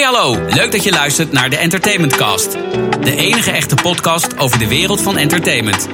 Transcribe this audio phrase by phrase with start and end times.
[0.00, 2.52] Hey hallo, leuk dat je luistert naar de Entertainment Cast.
[3.00, 5.88] De enige echte podcast over de wereld van entertainment.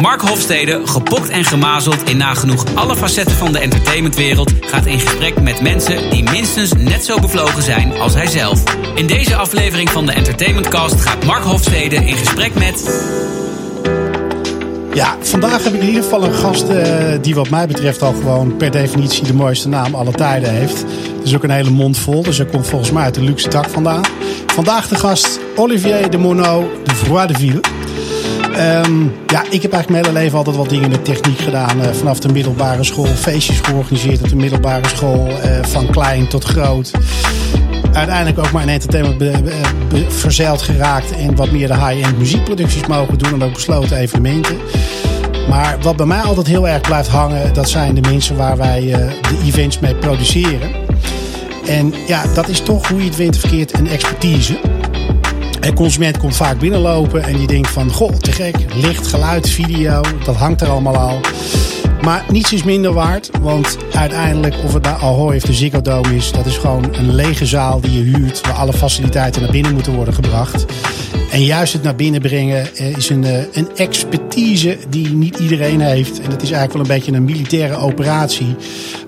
[0.00, 5.40] Mark Hofstede, gepokt en gemazeld in nagenoeg alle facetten van de entertainmentwereld, gaat in gesprek
[5.40, 8.62] met mensen die minstens net zo bevlogen zijn als hij zelf.
[8.94, 12.82] In deze aflevering van de Entertainment Cast gaat Mark Hofstede in gesprek met.
[14.94, 16.86] Ja, vandaag heb ik in ieder geval een gast uh,
[17.20, 20.84] die wat mij betreft al gewoon per definitie de mooiste naam alle tijden heeft.
[21.22, 23.68] Is ook een hele mond vol, dus hij komt volgens mij uit de luxe tak
[23.68, 24.02] vandaan.
[24.46, 27.60] Vandaag de gast Olivier de Monod de Vroix de Ville.
[28.84, 31.80] Um, ja, ik heb eigenlijk mijn hele leven altijd wat dingen met techniek gedaan.
[31.80, 36.44] Uh, vanaf de middelbare school, feestjes georganiseerd op de middelbare school, uh, van klein tot
[36.44, 36.90] groot.
[37.94, 39.18] Uiteindelijk ook maar in entertainment
[39.88, 44.56] be, verzeild geraakt en wat meer de high-end muziekproducties mogen doen en ook besloten evenementen.
[45.48, 48.82] Maar wat bij mij altijd heel erg blijft hangen, dat zijn de mensen waar wij
[48.82, 50.70] uh, de events mee produceren.
[51.66, 54.58] En ja, dat is toch hoe je het wint verkeerd een expertise.
[55.60, 57.90] Een consument komt vaak binnenlopen en die denkt van...
[57.90, 61.20] Goh, te gek, licht, geluid, video, dat hangt er allemaal al.
[62.04, 66.32] Maar niets is minder waard, want uiteindelijk of het nou Ahoy of de Ziggo is...
[66.32, 68.40] dat is gewoon een lege zaal die je huurt...
[68.40, 70.64] waar alle faciliteiten naar binnen moeten worden gebracht.
[71.30, 76.20] En juist het naar binnen brengen is een, een expertise die niet iedereen heeft.
[76.20, 78.56] En dat is eigenlijk wel een beetje een militaire operatie...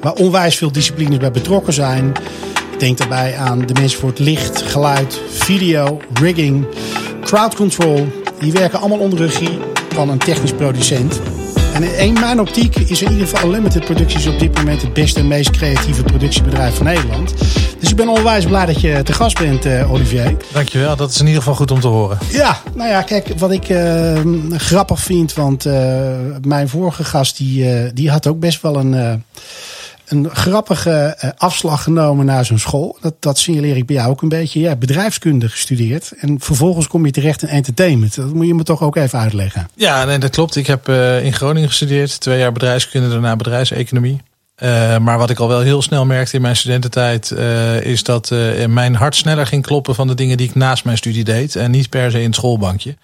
[0.01, 2.13] waar onwijs veel disciplines bij betrokken zijn...
[2.79, 6.67] Denk daarbij aan de mensen voor het licht, geluid, video, rigging,
[7.23, 8.07] crowd control.
[8.39, 9.59] Die werken allemaal onder regie
[9.89, 11.21] van een technisch producent.
[11.77, 15.21] En in mijn optiek is in ieder geval Limited Producties op dit moment het beste
[15.21, 17.35] en meest creatieve productiebedrijf van Nederland.
[17.81, 20.37] Dus ik ben onwijs blij dat je te gast bent, uh, Olivier.
[20.53, 22.19] Dankjewel, dat is in ieder geval goed om te horen.
[22.31, 25.75] Ja, nou ja, kijk, wat ik uh, grappig vind, want uh,
[26.43, 29.25] mijn vorige gast die, die had ook best wel een
[30.07, 32.99] een grappige uh, afslag genomen naar zijn school.
[33.01, 34.61] Dat, dat signaleer ik bij jou ook een beetje.
[34.61, 36.13] Ja, bedrijfskunde gestudeerd.
[36.19, 38.17] En vervolgens kom je terecht in entertainment.
[38.17, 39.69] Dat moet je me toch ook even uitleggen.
[39.75, 40.57] Ja, nee, dat klopt.
[40.57, 42.21] Ik heb uh, in Groningen gestudeerd.
[42.21, 44.21] Twee jaar bedrijfskunde, daarna bedrijfseconomie.
[44.63, 47.31] Uh, maar wat ik al wel heel snel merkte in mijn studententijd,
[47.83, 48.35] is dat
[48.69, 51.57] mijn hart sneller ging kloppen van de dingen die ik naast mijn studie deed.
[51.57, 52.97] En niet per se in het schoolbankje.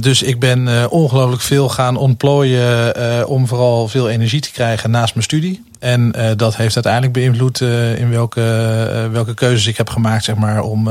[0.00, 5.26] dus ik ben ongelooflijk veel gaan ontplooien om vooral veel energie te krijgen naast mijn
[5.26, 5.67] studie.
[5.78, 7.60] En dat heeft uiteindelijk beïnvloed
[7.96, 8.40] in welke,
[9.12, 10.82] welke keuzes ik heb gemaakt, zeg maar, om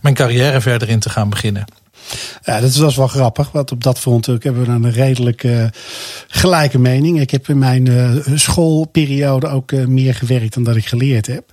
[0.00, 1.64] mijn carrière verder in te gaan beginnen.
[2.42, 3.50] Ja, dat was wel grappig.
[3.50, 5.46] Want op dat front hebben we een redelijk
[6.28, 7.20] gelijke mening.
[7.20, 7.88] Ik heb in mijn
[8.34, 11.44] schoolperiode ook meer gewerkt dan dat ik geleerd heb.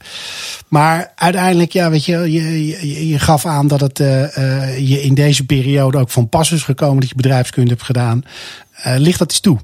[0.67, 3.97] Maar uiteindelijk, ja, weet je, je, je, je gaf aan dat het
[4.77, 8.23] je in deze periode ook van pas is gekomen dat je bedrijfskunde hebt gedaan.
[8.83, 9.59] ligt dat eens toe?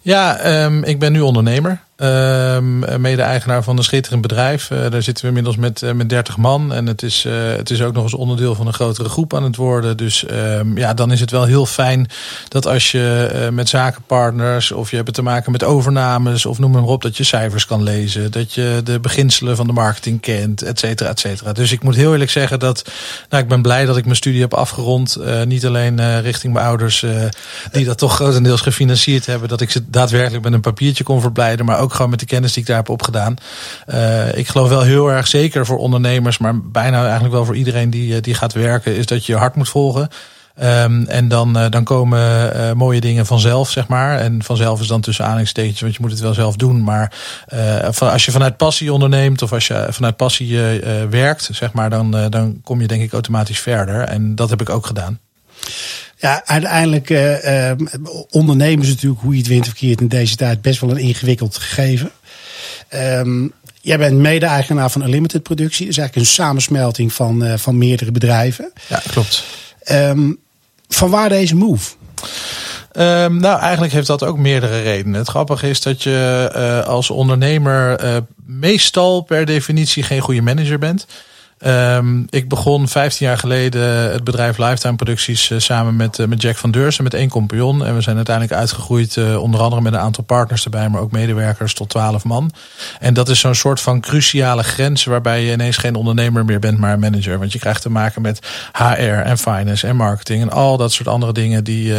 [0.00, 1.80] Ja, um, ik ben nu ondernemer.
[2.02, 4.70] Um, mede-eigenaar van een schitterend bedrijf.
[4.70, 6.72] Uh, daar zitten we inmiddels met, uh, met 30 man.
[6.72, 9.42] En het is, uh, het is ook nog eens onderdeel van een grotere groep aan
[9.42, 9.96] het worden.
[9.96, 12.08] Dus um, ja, dan is het wel heel fijn
[12.48, 16.82] dat als je met zakenpartners of je hebt te maken met overnames of noem maar
[16.82, 18.30] op, dat je cijfers kan lezen.
[18.30, 21.52] Dat je de beginselen van de marketing kent, et cetera, et cetera.
[21.52, 22.90] Dus ik moet heel eerlijk zeggen dat
[23.28, 25.16] nou, ik ben blij dat ik mijn studie heb afgerond.
[25.44, 27.04] niet alleen richting mijn ouders,
[27.72, 31.66] die dat toch grotendeels gefinancierd hebben, dat ik ze daadwerkelijk met een papiertje kon verblijden,
[31.66, 33.36] maar ook gewoon met de kennis die ik daar heb opgedaan.
[33.86, 37.90] Uh, ik geloof wel heel erg zeker voor ondernemers, maar bijna eigenlijk wel voor iedereen
[37.90, 40.08] die, die gaat werken, is dat je je hart moet volgen.
[40.62, 44.18] Um, en dan, uh, dan komen mooie dingen vanzelf, zeg maar.
[44.18, 46.84] En vanzelf is dan tussen aanhalingstekens, want je moet het wel zelf doen.
[46.84, 47.12] Maar
[47.90, 50.58] van, als je vanuit passie onderneemt of als je vanuit passie
[51.10, 54.00] werkt, zeg maar, dan, dan kom je denk ik automatisch verder.
[54.00, 55.18] En dat heb ik ook gedaan.
[56.20, 57.72] Ja, uiteindelijk uh, uh,
[58.30, 61.56] ondernemen is natuurlijk hoe je het wint verkeerd in deze tijd best wel een ingewikkeld
[61.56, 62.10] gegeven.
[62.94, 65.86] Um, jij bent mede-eigenaar van Unlimited Productie.
[65.86, 68.72] Dat is eigenlijk een samensmelting van, uh, van meerdere bedrijven.
[68.88, 69.44] Ja, klopt.
[69.90, 70.38] Um,
[70.88, 71.90] van waar deze move?
[72.92, 75.20] Um, nou, eigenlijk heeft dat ook meerdere redenen.
[75.20, 80.78] Het grappige is dat je uh, als ondernemer uh, meestal per definitie geen goede manager
[80.78, 81.06] bent.
[81.66, 86.42] Um, ik begon 15 jaar geleden het bedrijf Lifetime Producties uh, samen met, uh, met
[86.42, 87.84] Jack van Deursen met één compagnon.
[87.84, 91.12] En we zijn uiteindelijk uitgegroeid, uh, onder andere met een aantal partners erbij, maar ook
[91.12, 92.52] medewerkers tot 12 man.
[93.00, 96.78] En dat is zo'n soort van cruciale grens waarbij je ineens geen ondernemer meer bent,
[96.78, 97.38] maar een manager.
[97.38, 98.38] Want je krijgt te maken met
[98.72, 101.92] HR en finance en marketing en al dat soort andere dingen die,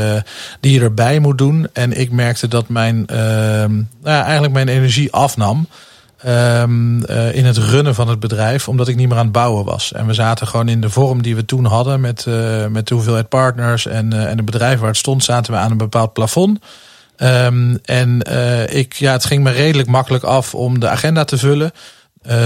[0.59, 1.67] die je erbij moet doen.
[1.73, 5.67] En ik merkte dat mijn, nou ja, eigenlijk mijn energie afnam.
[6.27, 9.65] Um, uh, in het runnen van het bedrijf, omdat ik niet meer aan het bouwen
[9.65, 9.93] was.
[9.93, 12.93] En we zaten gewoon in de vorm die we toen hadden, met, uh, met de
[12.93, 16.13] hoeveelheid partners en, uh, en het bedrijf waar het stond, zaten we aan een bepaald
[16.13, 16.59] plafond.
[17.17, 18.21] Um, en
[18.69, 21.71] ik, ja, het ging me redelijk makkelijk af om de agenda te vullen.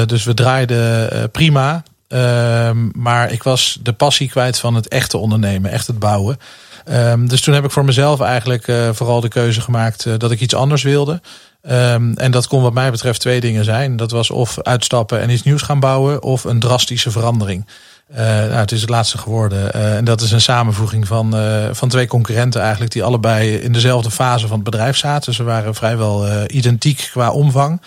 [0.05, 1.83] dus we draaiden prima.
[2.07, 6.37] Ehm, maar ik was de passie kwijt van het echte ondernemen, echt het bouwen.
[6.85, 10.31] Ehm, dus toen heb ik voor mezelf eigenlijk uh, vooral de keuze gemaakt uh, dat
[10.31, 11.21] ik iets anders wilde.
[11.69, 13.95] Um, en dat kon wat mij betreft twee dingen zijn.
[13.95, 17.65] Dat was of uitstappen en iets nieuws gaan bouwen, of een drastische verandering.
[18.11, 19.71] Uh, nou, het is het laatste geworden.
[19.75, 23.71] Uh, en dat is een samenvoeging van, uh, van twee concurrenten eigenlijk, die allebei in
[23.71, 25.33] dezelfde fase van het bedrijf zaten.
[25.33, 27.81] Ze waren vrijwel identiek qua omvang.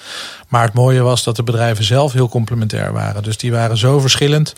[0.48, 3.22] Maar het mooie was dat de bedrijven zelf heel complementair waren.
[3.22, 4.52] Dus die waren zo verschillend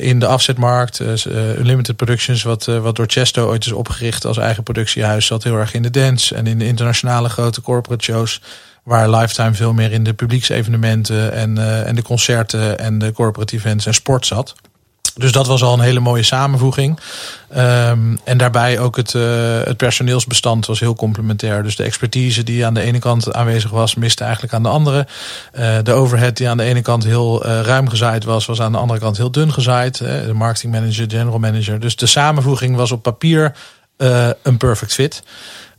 [0.00, 1.00] in de afzetmarkt.
[1.26, 5.74] Unlimited Productions, wat, wat door Chesto ooit is opgericht als eigen productiehuis, zat heel erg
[5.74, 8.40] in de dance en in de internationale grote corporate shows.
[8.82, 13.86] Waar Lifetime veel meer in de publieksevenementen en, en de concerten en de corporate events
[13.86, 14.54] en sport zat.
[15.18, 16.98] Dus dat was al een hele mooie samenvoeging.
[17.56, 19.22] Um, en daarbij ook het, uh,
[19.64, 21.62] het personeelsbestand was heel complementair.
[21.62, 25.06] Dus de expertise die aan de ene kant aanwezig was, miste eigenlijk aan de andere.
[25.58, 28.72] Uh, de overhead die aan de ene kant heel uh, ruim gezaaid was, was aan
[28.72, 29.98] de andere kant heel dun gezaaid.
[29.98, 31.80] de marketing manager, general manager.
[31.80, 33.54] Dus de samenvoeging was op papier
[34.42, 35.22] een perfect fit.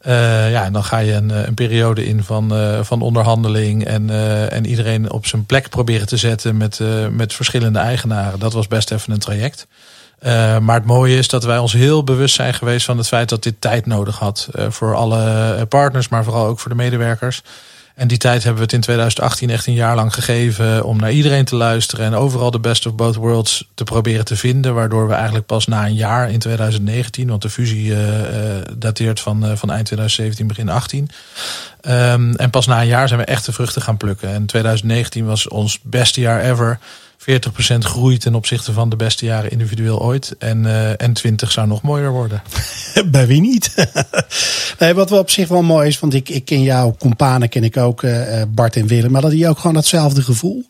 [0.08, 4.10] Uh, ja, en dan ga je een, een periode in van, uh, van onderhandeling en,
[4.50, 6.80] en iedereen op zijn plek proberen te zetten met,
[7.12, 8.40] met verschillende eigenaren.
[8.40, 9.68] Dat was best even een traject.
[10.62, 13.44] maar het mooie is dat wij ons heel bewust zijn geweest van het feit dat
[13.44, 14.50] dit tijd nodig had.
[14.70, 17.42] voor alle partners, maar vooral ook voor de medewerkers.
[18.00, 21.12] En die tijd hebben we het in 2018 echt een jaar lang gegeven om naar
[21.12, 24.74] iedereen te luisteren en overal de best of both worlds te proberen te vinden.
[24.74, 27.98] Waardoor we eigenlijk pas na een jaar in 2019, want de fusie uh,
[28.78, 31.10] dateert van, uh, van eind 2017, begin 18.
[31.82, 34.30] Um, en pas na een jaar zijn we echt de vruchten gaan plukken.
[34.30, 36.80] En 2019 was ons beste jaar ever.
[37.20, 37.24] 40%
[37.80, 40.36] groei ten opzichte van de beste jaren individueel ooit.
[40.38, 42.42] En, uh, en 20 zou nog mooier worden.
[43.12, 43.74] Bij wie niet?
[44.80, 47.64] nee, wat wel op zich wel mooi is, want ik, ik ken jouw companen, ken
[47.64, 49.12] ik ook uh, Bart en Willem.
[49.12, 50.66] Maar dat die ook gewoon datzelfde gevoel?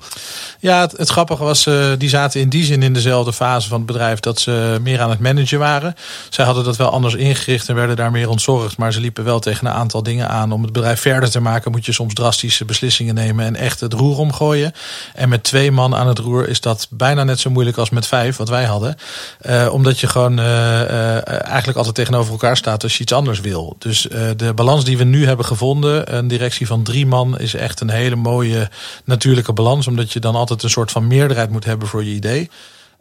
[0.60, 3.78] Ja, het, het grappige was, uh, die zaten in die zin in dezelfde fase van
[3.78, 5.96] het bedrijf dat ze meer aan het managen waren.
[6.30, 8.78] Zij hadden dat wel anders ingericht en werden daar meer ontzorgd.
[8.78, 10.52] Maar ze liepen wel tegen een aantal dingen aan.
[10.52, 13.94] Om het bedrijf verder te maken moet je soms drastische beslissingen nemen en echt het
[13.94, 14.74] roer omgooien.
[15.14, 18.08] En met twee man aan het roer is dat bijna net zo moeilijk als met
[18.08, 18.96] vijf, wat wij hadden.
[19.42, 23.40] Uh, omdat je gewoon uh, uh, eigenlijk altijd tegenover elkaar staat als je iets anders
[23.40, 23.76] wil.
[23.80, 27.82] Dus de balans die we nu hebben gevonden, een directie van drie man, is echt
[27.82, 28.70] een hele mooie
[29.04, 29.88] natuurlijke balans.
[29.88, 32.50] Omdat je dan altijd een soort van meerderheid moet hebben voor je idee.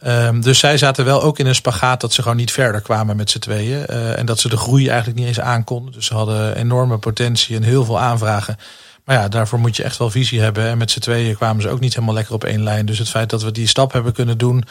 [0.06, 3.16] Um, dus zij zaten wel ook in een spagaat dat ze gewoon niet verder kwamen
[3.16, 3.86] met z'n tweeën.
[3.86, 5.92] En dat ze de groei eigenlijk niet eens aankonden.
[5.92, 8.56] Dus ze hadden enorme potentie en heel veel aanvragen.
[9.08, 10.68] Maar ja, daarvoor moet je echt wel visie hebben.
[10.68, 12.86] En met z'n tweeën kwamen ze ook niet helemaal lekker op één lijn.
[12.86, 14.64] Dus het feit dat we die stap hebben kunnen doen,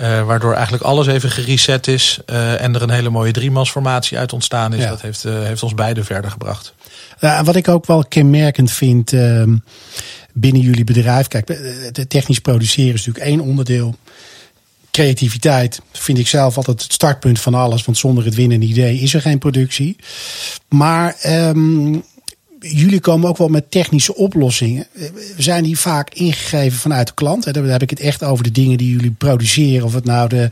[0.00, 4.32] uh, waardoor eigenlijk alles even gereset is uh, en er een hele mooie driemansformatie uit
[4.32, 4.88] ontstaan is, ja.
[4.88, 6.74] dat heeft, uh, heeft ons beiden verder gebracht.
[7.20, 9.56] Ja, wat ik ook wel kenmerkend vind ehm,
[10.32, 11.46] binnen jullie bedrijf, kijk,
[11.92, 13.94] de technisch produceren is natuurlijk één onderdeel.
[14.90, 19.14] Creativiteit vind ik zelf altijd het startpunt van alles, want zonder het winnende idee is
[19.14, 19.96] er geen productie.
[20.68, 22.04] Maar um,
[22.70, 24.86] jullie komen ook wel met technische oplossingen.
[25.36, 27.54] Zijn die vaak ingegeven vanuit de klant?
[27.54, 29.86] Dan heb ik het echt over de dingen die jullie produceren.
[29.86, 30.50] Of het nou de,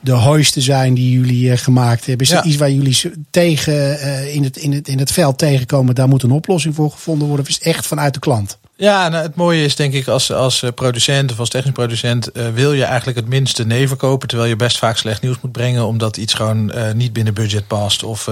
[0.00, 2.26] de hoisten zijn die jullie eh, gemaakt hebben.
[2.26, 2.36] Is ja.
[2.36, 5.94] dat iets waar jullie tegen uh, in, het, in, het, in het veld tegenkomen?
[5.94, 7.44] Daar moet een oplossing voor gevonden worden.
[7.44, 8.58] Of is het echt vanuit de klant?
[8.80, 12.48] Ja, nou, het mooie is denk ik als, als producent of als technisch producent uh,
[12.48, 14.28] wil je eigenlijk het minste nee verkopen.
[14.28, 17.66] Terwijl je best vaak slecht nieuws moet brengen omdat iets gewoon uh, niet binnen budget
[17.66, 18.30] past of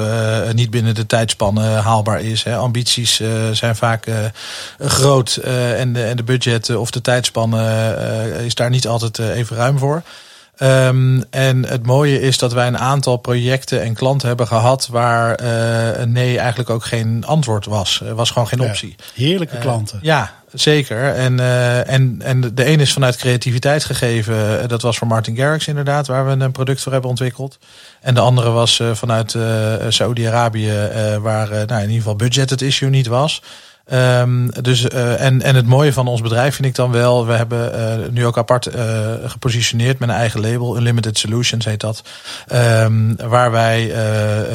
[0.52, 2.42] niet binnen de tijdspannen haalbaar is.
[2.42, 2.56] Hè.
[2.56, 3.20] Ambities
[3.52, 4.06] zijn vaak
[4.78, 9.78] groot en, de, en de budget of de tijdspannen is daar niet altijd even ruim
[9.78, 10.02] voor.
[10.62, 15.42] Um, en het mooie is dat wij een aantal projecten en klanten hebben gehad waar
[15.42, 18.02] uh, een nee eigenlijk ook geen antwoord was.
[18.06, 18.94] Er was gewoon geen optie.
[18.98, 19.98] Ja, heerlijke klanten.
[19.98, 21.14] Uh, ja, zeker.
[21.14, 24.68] En, uh, en, en de een is vanuit creativiteit gegeven.
[24.68, 27.58] Dat was voor Martin Garrix inderdaad, waar we een product voor hebben ontwikkeld.
[28.00, 29.36] En de andere was vanuit
[29.88, 30.72] Saudi-Arabië,
[31.20, 33.42] waar nou, in ieder geval budget het issue niet was.
[33.92, 37.32] Um, dus, uh, en, en het mooie van ons bedrijf vind ik dan wel, we
[37.32, 42.02] hebben uh, nu ook apart uh, gepositioneerd met een eigen label, Unlimited Solutions heet dat.
[42.52, 43.92] Um, waar wij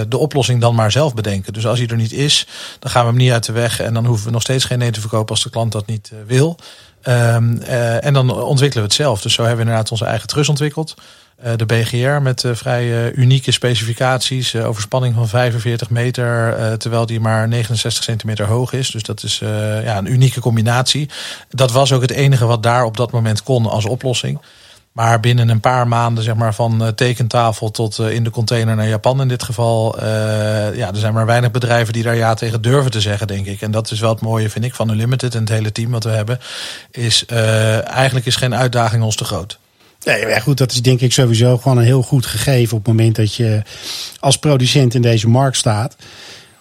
[0.07, 1.53] de oplossing dan maar zelf bedenken.
[1.53, 2.47] Dus als die er niet is,
[2.79, 4.79] dan gaan we hem niet uit de weg en dan hoeven we nog steeds geen
[4.79, 6.57] nee te verkopen als de klant dat niet wil.
[7.03, 7.61] Um,
[8.01, 9.21] en dan ontwikkelen we het zelf.
[9.21, 10.95] Dus zo hebben we inderdaad onze eigen trus ontwikkeld.
[11.45, 14.55] Uh, de BGR met uh, vrij uh, unieke specificaties.
[14.55, 18.91] over spanning van 45 meter, terwijl die maar 69 centimeter hoog is.
[18.91, 19.39] Dus dat is
[19.83, 21.09] ja, een unieke combinatie.
[21.49, 24.39] Dat was ook het enige wat daar op dat moment kon als oplossing.
[24.91, 29.21] Maar binnen een paar maanden, zeg maar, van tekentafel tot in de container naar Japan
[29.21, 29.95] in dit geval.
[30.75, 33.61] ja, er zijn maar weinig bedrijven die daar ja tegen durven te zeggen, denk ik.
[33.61, 36.03] En dat is wel het mooie, vind ik, van Unlimited en het hele team wat
[36.03, 36.39] we hebben.
[36.91, 39.59] Is eigenlijk is geen uitdaging ons te groot.
[40.05, 42.93] Nee, ja, goed, dat is denk ik sowieso gewoon een heel goed gegeven op het
[42.93, 43.61] moment dat je
[44.19, 45.95] als producent in deze markt staat.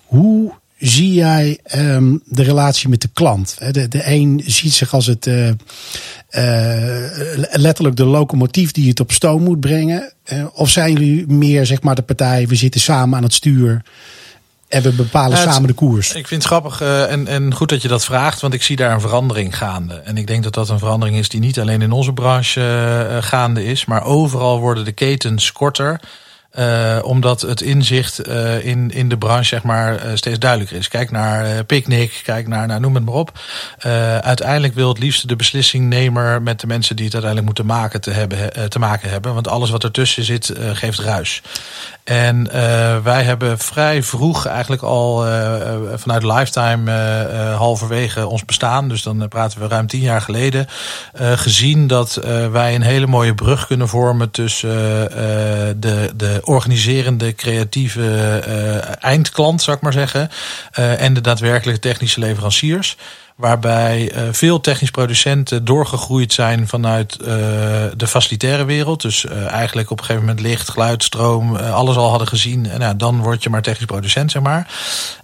[0.05, 3.57] Hoe zie jij um, de relatie met de klant?
[3.71, 5.55] De, de een ziet zich als het uh, uh,
[7.53, 10.13] letterlijk de locomotief die het op stoom moet brengen.
[10.33, 13.83] Uh, of zijn jullie meer zeg maar de partij, we zitten samen aan het stuur.
[14.71, 16.09] En we bepalen het- samen de koers.
[16.15, 18.77] Ik vind het grappig eh, en, en goed dat je dat vraagt, want ik zie
[18.77, 19.95] daar een verandering gaande.
[19.95, 22.61] En ik denk dat dat een verandering is die niet alleen in onze branche
[23.11, 26.01] eh, gaande is, maar overal worden de ketens korter.
[26.51, 30.89] Eh, omdat het inzicht eh, in, in de branche zeg maar, eh, steeds duidelijker is.
[30.89, 33.39] Kijk naar Picnic, kijk naar, nou, noem het maar op.
[34.21, 38.11] Uiteindelijk wil het liefst de beslissingnemer met de mensen die het uiteindelijk moeten maken te,
[38.11, 39.35] hebben, te maken hebben.
[39.35, 41.43] Want alles wat ertussen zit geeft ruis.
[42.05, 42.53] En
[43.03, 45.25] wij hebben vrij vroeg eigenlijk al
[45.95, 46.93] vanuit Lifetime
[47.57, 50.67] halverwege ons bestaan, dus dan praten we ruim tien jaar geleden,
[51.17, 52.15] gezien dat
[52.53, 54.71] wij een hele mooie brug kunnen vormen tussen
[55.81, 60.31] de, de organiserende, creatieve eh, eindklant, zou ik maar zeggen,
[60.73, 62.97] eh, en de daadwerkelijke technische leveranciers.
[63.41, 67.27] Waarbij eh, veel technisch producenten doorgegroeid zijn vanuit eh,
[67.97, 69.03] de facilitaire wereld.
[69.03, 72.67] Dus eh, eigenlijk op een gegeven moment licht, geluid, stroom, eh, alles al hadden gezien.
[72.71, 74.69] En nou, dan word je maar technisch producent, zeg maar.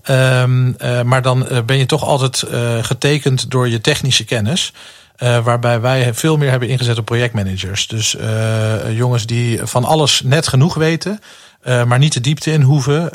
[0.02, 4.72] Ehm, eh, maar dan eh, ben je toch altijd eh, getekend door je technische kennis.
[5.16, 7.86] Eh, waarbij wij veel meer hebben ingezet op projectmanagers.
[7.86, 11.20] Dus eh, jongens die van alles net genoeg weten.
[11.62, 13.10] eh, maar niet de diepte in hoeven.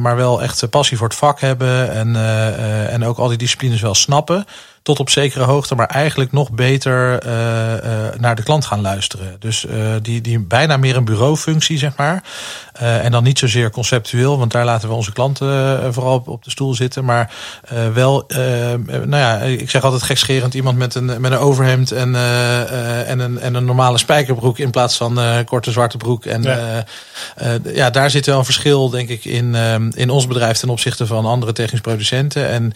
[0.00, 1.92] maar wel echt passie voor het vak hebben.
[1.92, 2.16] En,
[2.88, 4.44] en ook al die disciplines wel snappen.
[4.82, 5.74] Tot op zekere hoogte.
[5.74, 9.36] Maar eigenlijk nog beter eh, naar de klant gaan luisteren.
[9.38, 12.22] Dus eh, die, die bijna meer een bureaufunctie, zeg maar.
[12.72, 14.38] En dan niet zozeer conceptueel.
[14.38, 17.04] Want daar laten we onze klanten vooral op, op de stoel zitten.
[17.04, 17.32] Maar
[17.92, 18.24] wel,
[18.86, 20.54] nou ja, ik zeg altijd gekscherend.
[20.54, 22.14] Iemand met een, met een overhemd en,
[23.06, 24.58] en, een, en een normale spijkerbroek.
[24.58, 26.24] In plaats van korte zwarte broek.
[26.24, 26.84] En Ja.
[27.36, 27.58] ja.
[27.74, 29.54] ja, daar zit wel een verschil, denk ik, in,
[29.94, 32.48] in ons bedrijf ten opzichte van andere technisch producenten.
[32.48, 32.72] En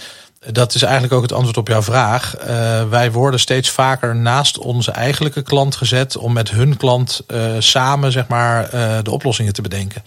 [0.53, 2.37] dat is eigenlijk ook het antwoord op jouw vraag.
[2.37, 7.51] Eh, wij worden steeds vaker naast onze eigenlijke klant gezet om met hun klant eh,
[7.59, 10.03] samen zeg maar, eh, de oplossingen te bedenken.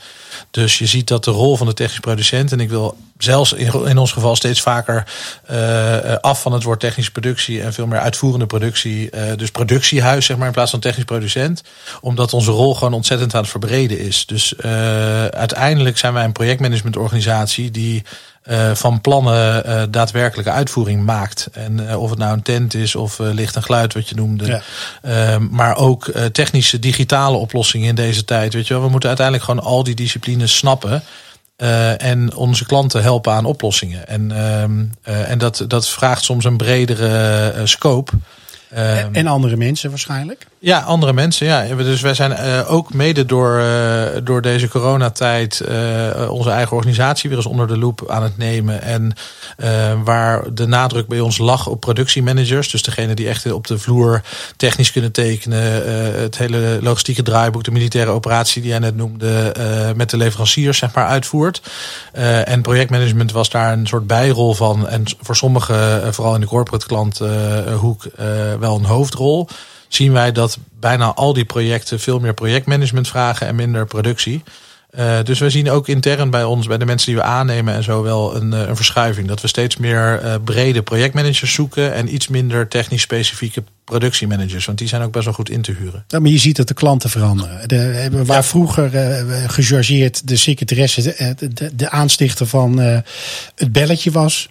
[0.52, 3.86] Dus je ziet dat de rol van de technisch producent, en ik wil zelfs in,
[3.86, 5.08] in ons geval steeds vaker
[5.46, 9.10] eh, af van het woord technische productie en veel meer uitvoerende productie.
[9.10, 11.64] eh, dus productiehuis, zeg maar, in plaats van technisch producent.
[12.02, 14.26] Omdat onze rol gewoon ontzettend aan het verbreden is.
[14.26, 18.04] Dus eh, uiteindelijk zijn wij een projectmanagementorganisatie die
[18.44, 21.48] eh, van plannen eh, daadwerkelijke uitvoering maakt.
[21.52, 24.16] En eh, of het nou een tent is of eh, licht en geluid, wat je
[24.16, 24.46] noemde.
[24.46, 24.62] Ja.
[25.02, 28.54] Ehm, maar ook eh, technische digitale oplossingen in deze tijd.
[28.54, 31.04] Weet je wel, we moeten uiteindelijk gewoon al die disciplines snappen.
[31.60, 34.08] Eh, en onze klanten helpen aan oplossingen.
[34.08, 38.12] En, ehm, eh, en dat, dat vraagt soms een bredere eh, scope.
[38.70, 40.48] Ehm, en andere mensen waarschijnlijk.
[40.60, 41.48] ja, andere mensen.
[41.48, 41.76] Ja.
[41.76, 47.30] Dus wij zijn eh, ook mede door, eh, door deze coronatijd eh, onze eigen organisatie
[47.30, 48.82] weer eens onder de loep aan het nemen.
[48.82, 49.14] En
[50.04, 52.70] waar de nadruk bij ons lag op productiemanagers.
[52.72, 54.22] Dus degene die echt op de vloer
[54.56, 55.62] technisch kunnen tekenen.
[56.22, 59.54] het hele logistieke draaiboek, de militaire operatie die jij net noemde.
[59.96, 61.62] met de leveranciers zeg maar uitvoert.
[62.46, 64.88] En projectmanagement was daar een soort bijrol van.
[64.88, 68.06] En voor sommigen, vooral in de corporate klanthoek,
[68.60, 69.48] wel een hoofdrol
[69.88, 74.44] zien wij dat bijna al die projecten veel meer projectmanagement vragen en minder productie.
[74.90, 77.84] Eh, dus we zien ook intern bij ons, bij de mensen die we aannemen en
[77.84, 79.28] zo wel een, eh, een verschuiving.
[79.28, 84.66] Dat we steeds meer eh, brede projectmanagers zoeken en iets minder technisch specifieke productiemanagers.
[84.66, 86.04] Want die zijn ook best wel goed in te huren.
[86.08, 87.68] Ja, maar je ziet dat de klanten veranderen.
[87.68, 88.44] De, waar Ja.
[88.44, 91.02] vroeger eh gechargeerd de secretaresse
[91.38, 92.98] de, de, de aanstichter van eh,
[93.56, 94.50] het belletje was.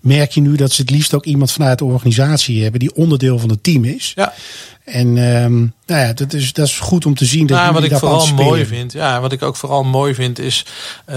[0.00, 3.38] Merk je nu dat ze het liefst ook iemand vanuit de organisatie hebben die onderdeel
[3.38, 4.12] van het team is.
[4.14, 4.32] Ja.
[4.84, 7.82] En ehm, nou ja, dat is, dat is goed om te zien dat Nou, wat
[7.82, 10.66] ik vooral mooi vind, ja, wat ik ook vooral mooi vind, is
[11.08, 11.14] uh,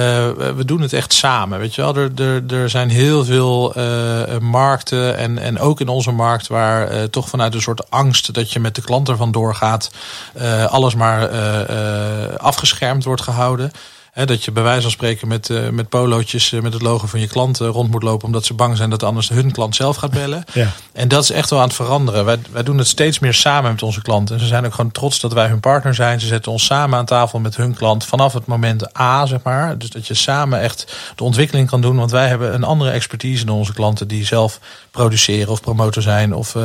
[0.56, 1.60] we doen het echt samen.
[1.60, 5.88] Weet je wel, er, er, er zijn heel veel uh, markten en, en ook in
[5.88, 9.32] onze markt waar uh, toch vanuit een soort angst dat je met de klant ervan
[9.32, 9.92] doorgaat,
[10.38, 13.72] uh, alles maar uh, afgeschermd wordt gehouden.
[14.14, 17.08] He, dat je bij wijze van spreken met, uh, met polootjes uh, met het logo
[17.08, 18.26] van je klant uh, rond moet lopen.
[18.26, 20.44] Omdat ze bang zijn dat anders hun klant zelf gaat bellen.
[20.54, 20.72] Ja.
[20.92, 22.26] En dat is echt wel aan het veranderen.
[22.26, 24.36] Wij, wij doen het steeds meer samen met onze klanten.
[24.36, 26.20] En ze zijn ook gewoon trots dat wij hun partner zijn.
[26.20, 29.78] Ze zetten ons samen aan tafel met hun klant vanaf het moment A, zeg maar.
[29.78, 31.96] Dus dat je samen echt de ontwikkeling kan doen.
[31.96, 34.60] Want wij hebben een andere expertise dan onze klanten die zelf
[34.92, 36.56] produceren of promotor zijn of,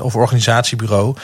[0.00, 1.16] of organisatiebureau.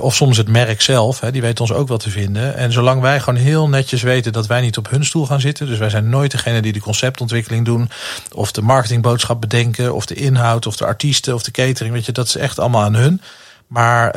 [0.00, 1.20] of soms het merk zelf.
[1.20, 2.56] Hè, die weten ons ook wel te vinden.
[2.56, 5.66] En zolang wij gewoon heel netjes weten dat wij niet op hun stoel gaan zitten.
[5.66, 7.90] Dus wij zijn nooit degene die de conceptontwikkeling doen.
[8.32, 9.94] Of de marketingboodschap bedenken.
[9.94, 10.66] Of de inhoud.
[10.66, 11.34] Of de artiesten.
[11.34, 11.94] Of de catering.
[11.94, 13.20] Weet je, dat is echt allemaal aan hun.
[13.72, 14.12] Maar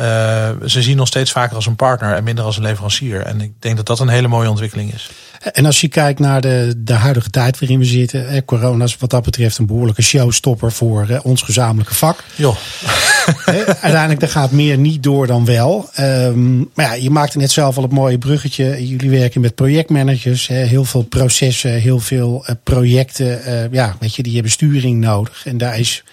[0.65, 3.21] ze zien ons steeds vaker als een partner en minder als een leverancier.
[3.21, 5.09] En ik denk dat dat een hele mooie ontwikkeling is.
[5.53, 8.97] En als je kijkt naar de, de huidige tijd waarin we zitten, eh, corona is
[8.97, 12.23] wat dat betreft een behoorlijke showstopper voor eh, ons gezamenlijke vak.
[12.35, 12.55] Jo.
[13.81, 15.89] uiteindelijk daar gaat meer niet door dan wel.
[15.99, 18.87] Um, maar ja, je maakte net zelf al het mooie bruggetje.
[18.87, 23.69] Jullie werken met projectmanagers, heel veel processen, heel veel uh, projecten.
[23.71, 25.45] Ja, weet je, die hebben sturing nodig.
[25.45, 26.03] En daar is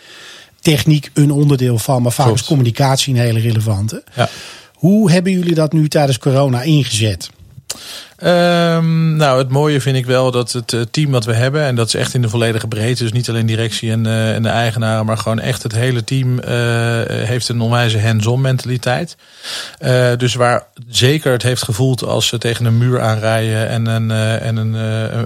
[0.63, 2.41] techniek een onderdeel van, maar vaak Klopt.
[2.41, 4.05] is communicatie een hele relevante.
[4.15, 4.29] Ja.
[4.73, 7.31] Hoe hebben jullie dat nu tijdens corona ingezet?
[8.25, 11.75] Um, nou, het mooie vind ik wel dat het eh, team wat we hebben, en
[11.75, 14.49] dat is echt in de volledige breedte, dus niet alleen directie en, uh, en de
[14.49, 16.45] eigenaren, maar gewoon echt het hele team uh,
[17.07, 19.17] heeft een onwijze hands-on mentaliteit.
[20.17, 24.11] Dus waar zeker het heeft gevoeld als ze tegen een muur aanrijden en een,
[24.41, 24.75] en een,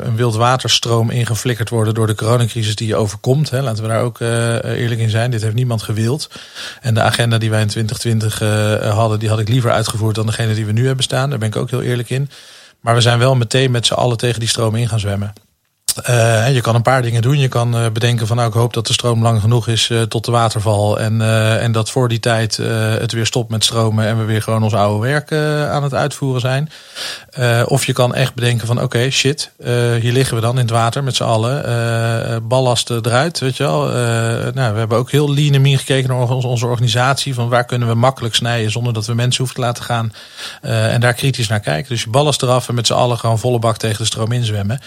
[0.07, 3.51] een wildwaterstroom ingeflikkerd worden door de coronacrisis die je overkomt.
[3.51, 3.63] Hè.
[3.63, 5.31] Laten we daar ook eerlijk in zijn.
[5.31, 6.31] Dit heeft niemand gewild.
[6.81, 10.55] En de agenda die wij in 2020 hadden, die had ik liever uitgevoerd dan degene
[10.55, 11.31] die we nu hebben staan.
[11.31, 12.31] Daar ben ik ook heel eerlijk in.
[12.81, 15.33] Maar we zijn wel meteen met z'n allen tegen die stroom in gaan zwemmen.
[16.09, 17.39] Uh, je kan een paar dingen doen.
[17.39, 20.03] Je kan uh, bedenken van nou ik hoop dat de stroom lang genoeg is uh,
[20.03, 20.99] tot de waterval.
[20.99, 21.21] En,
[21.61, 24.75] en dat voor die tijd het weer stopt met stromen en we weer gewoon ons
[24.75, 25.33] oude werk
[25.71, 26.71] aan het uitvoeren zijn.
[27.67, 29.51] of je kan echt bedenken van oké, shit,
[30.01, 32.49] hier liggen we dan in het water met z'n allen.
[32.49, 33.81] ballasten eruit, weet je wel.
[34.53, 37.35] nou, we hebben ook heel lean en gekeken naar onze organisatie.
[37.35, 40.13] Van waar kunnen we makkelijk snijden zonder dat we mensen hoeven te laten gaan.
[40.61, 41.89] en daar kritisch naar kijken.
[41.89, 44.81] Dus je ballast eraf en met z'n allen gewoon volle bak tegen de stroom inzwemmen.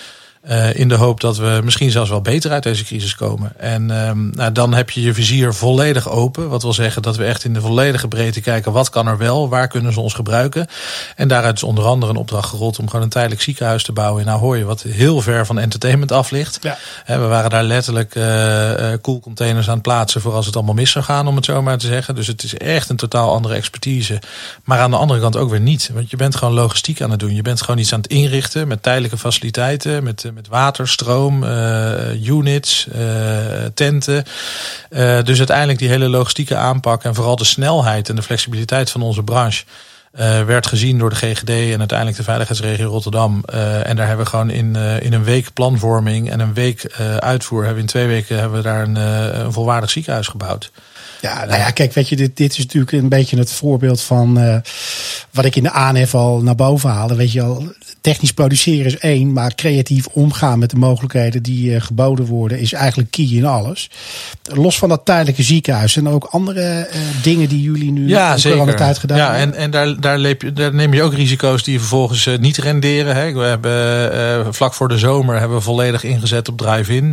[0.48, 3.54] Uh, in de hoop dat we misschien zelfs wel beter uit deze crisis komen.
[3.58, 6.50] En um, nou, dan heb je je vizier volledig open.
[6.50, 8.72] Wat wil zeggen dat we echt in de volledige breedte kijken.
[8.72, 9.50] Wat kan er wel?
[9.50, 10.68] Waar kunnen ze ons gebruiken?
[11.16, 14.22] En daaruit is onder andere een opdracht gerold om gewoon een tijdelijk ziekenhuis te bouwen
[14.22, 14.64] in Ahoy.
[14.64, 16.60] Wat heel ver van entertainment af ligt.
[16.62, 16.78] Ja.
[17.06, 21.06] we waren daar letterlijk uh, koelcontainers aan het plaatsen voor als het allemaal mis zou
[21.06, 22.16] gaan, om het zo maar te zeggen.
[22.16, 24.22] Dus het is echt een totaal andere expertise.
[24.64, 25.90] Maar aan de andere kant ook weer niet.
[25.94, 27.36] Want je bent gewoon logistiek aan het doen.
[27.36, 30.04] Je bent gewoon iets aan het inrichten met tijdelijke faciliteiten.
[30.04, 33.02] Met met water, stroom, uh, units, uh,
[33.74, 34.24] tenten.
[34.90, 39.02] Uh, dus uiteindelijk die hele logistieke aanpak en vooral de snelheid en de flexibiliteit van
[39.02, 39.64] onze branche.
[40.46, 43.44] Werd gezien door de GGD en uiteindelijk de veiligheidsregio Rotterdam.
[43.84, 47.58] En daar hebben we gewoon in, in een week planvorming en een week uitvoer.
[47.58, 48.96] Hebben we in twee weken hebben we daar een,
[49.46, 50.72] een volwaardig ziekenhuis gebouwd.
[51.22, 54.62] Ja, nou ja, kijk, weet je, dit, dit is natuurlijk een beetje het voorbeeld van
[55.32, 57.16] wat ik in de aanhef al naar boven haalde.
[57.16, 57.64] Weet je al,
[58.02, 62.74] technisch produceren is één, maar creatief omgaan met de mogelijkheden die uh, geboden worden is
[62.74, 63.90] eigenlijk key in alles.
[64.44, 68.66] Los van dat tijdelijke ziekenhuis en ook andere uh, dingen die jullie nu ja, in
[68.66, 69.48] de tijd gedaan ja, hebben.
[69.48, 72.58] Ja, en, en daar, daar, leep je, daar neem je ook risico's die vervolgens niet
[72.58, 73.16] renderen.
[73.16, 73.34] Hè.
[73.34, 77.12] We hebben vlak voor de zomer hebben we volledig ingezet op drive-in.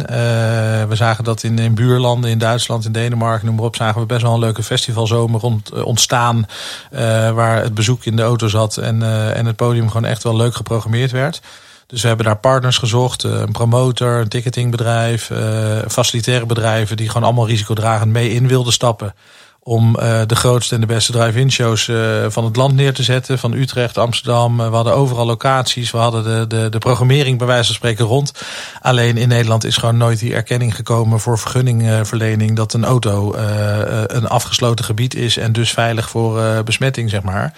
[0.89, 4.07] we zagen dat in, in buurlanden, in Duitsland, in Denemarken, noem maar op, zagen we
[4.07, 6.47] best wel een leuke festivalzomer rond, ontstaan.
[7.35, 9.03] waar het bezoek in de auto zat en,
[9.35, 11.41] en het podium gewoon echt wel leuk geprogrammeerd werd.
[11.87, 15.31] Dus we hebben daar partners gezocht, eh, een promotor, een ticketingbedrijf,
[15.89, 19.15] facilitaire bedrijven die gewoon allemaal risicodragend mee in wilden stappen
[19.69, 23.03] om uh, de grootste en de beste drive-in shows uh, van het land neer te
[23.03, 23.39] zetten.
[23.39, 24.57] Van Utrecht, Amsterdam.
[24.57, 25.91] we hadden overal locaties.
[25.91, 28.33] We hadden de, de, de programmering bij wijze van spreken rond.
[28.81, 33.35] Alleen in Nederland is gewoon nooit die erkenning gekomen voor vergunningverlening dat een auto
[34.07, 37.53] een afgesloten gebied is en dus veilig voor besmetting, zeg maar.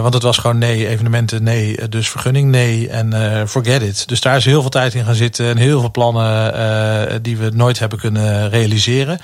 [0.00, 4.08] want het was gewoon nee, evenementen nee, dus vergunning nee en forget it.
[4.08, 7.50] Dus daar is heel veel tijd in gaan zitten en heel veel plannen die we
[7.54, 9.20] nooit hebben kunnen realiseren.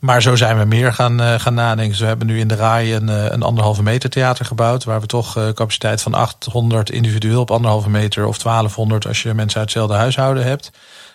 [0.00, 1.88] Maar zo zijn we meer gaan, uh, gaan nadenken.
[1.88, 4.84] Dus we hebben nu in de RAI een, uh, een anderhalve meter theater gebouwd.
[4.84, 8.26] Waar we toch uh, capaciteit van 800 individueel op anderhalve meter.
[8.26, 10.70] Of 1200 als je mensen uit hetzelfde huishouden hebt.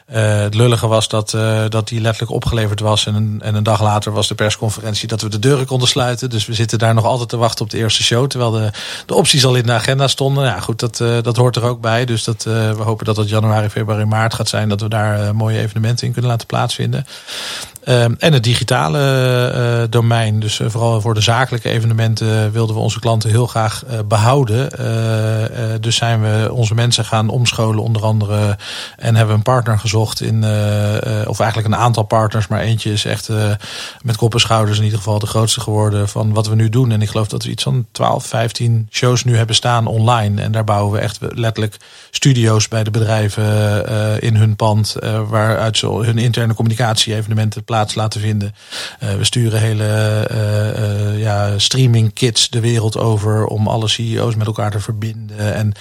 [0.06, 1.30] Het lullige was dat,
[1.69, 3.06] dat die letterlijk opgeleverd was.
[3.06, 6.30] En een, en een dag later was de persconferentie dat we de deuren konden sluiten.
[6.30, 8.28] Dus we zitten daar nog altijd te wachten op de eerste show.
[8.28, 8.71] Terwijl de,
[9.06, 10.43] de opties al in de agenda stonden.
[10.43, 12.06] Ja, goed, dat, dat hoort er ook bij.
[12.06, 14.69] Dus dat, we hopen dat het januari, februari, maart gaat zijn.
[14.69, 17.06] Dat we daar mooie evenementen in kunnen laten plaatsvinden.
[17.88, 19.00] Um, en het digitale
[19.56, 20.39] uh, domein.
[20.39, 24.69] Dus uh, vooral voor de zakelijke evenementen wilden we onze klanten heel graag behouden.
[25.82, 28.58] dus zijn we onze mensen gaan omscholen onder andere.
[28.98, 30.43] En hebben een partner gezocht in,
[31.28, 32.48] of eigenlijk een aantal partners.
[32.48, 33.30] Maar eentje is echt
[34.02, 36.91] met kop en schouders in ieder geval de grootste geworden van wat we nu doen.
[36.91, 40.41] En ik geloof dat we iets van 12, 15 shows nu hebben staan online.
[40.41, 41.78] En daar bouwen we echt letterlijk
[42.12, 43.41] studio's bij de bedrijven
[44.21, 44.95] in hun pand.
[45.28, 48.55] waaruit ze hun interne communicatie evenementen plaats laten vinden.
[49.03, 54.47] Uh, we sturen hele uh, ja, streaming kits de wereld over om alle CEO's met
[54.47, 55.53] elkaar te verbinden.
[55.53, 55.71] En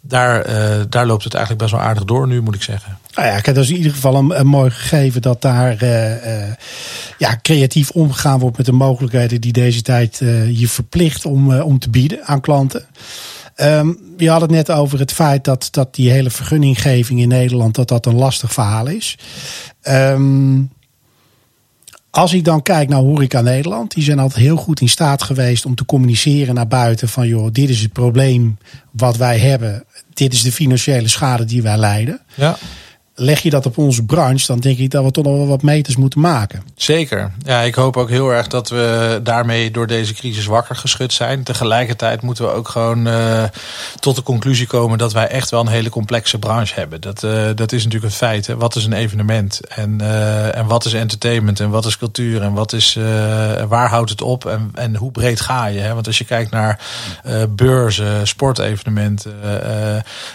[0.00, 0.44] daar,
[0.88, 2.98] daar loopt het eigenlijk best wel aardig door nu, moet ik zeggen.
[3.14, 5.84] Nou ja, kijk, dat is in ieder geval een, mooi gegeven dat daar
[7.18, 10.16] ja, creatief omgegaan wordt met de mogelijkheden die deze tijd
[10.52, 12.86] je verplicht om, om te bieden aan klanten.
[13.56, 17.74] Um, je had het net over het feit dat, dat die hele vergunninggeving in Nederland
[17.74, 19.18] dat dat een lastig verhaal is.
[19.88, 20.70] Um,
[22.10, 25.66] als ik dan kijk naar Horeca Nederland, die zijn altijd heel goed in staat geweest
[25.66, 28.58] om te communiceren naar buiten van joh, dit is het probleem
[28.90, 29.84] wat wij hebben.
[30.14, 32.20] Dit is de financiële schade die wij lijden.
[32.34, 32.56] Ja
[33.20, 35.62] leg je dat op onze branche, dan denk ik dat we toch nog wel wat
[35.62, 36.62] meters moeten maken.
[36.74, 37.32] Zeker.
[37.42, 41.42] Ja, ik hoop ook heel erg dat we daarmee door deze crisis wakker geschud zijn.
[41.42, 43.44] Tegelijkertijd moeten we ook gewoon uh,
[44.00, 47.00] tot de conclusie komen dat wij echt wel een hele complexe branche hebben.
[47.00, 48.46] Dat, uh, dat is natuurlijk een feit.
[48.46, 48.56] Hè.
[48.56, 49.60] Wat is een evenement?
[49.68, 51.60] En, uh, en wat is entertainment?
[51.60, 52.42] En wat is cultuur?
[52.42, 52.98] En wat is,
[53.68, 54.46] waar houdt het op?
[54.46, 55.80] En, en hoe breed ga je?
[55.80, 55.94] Hè?
[55.94, 56.80] Want als je kijkt naar
[57.48, 59.34] beurzen, sportevenementen,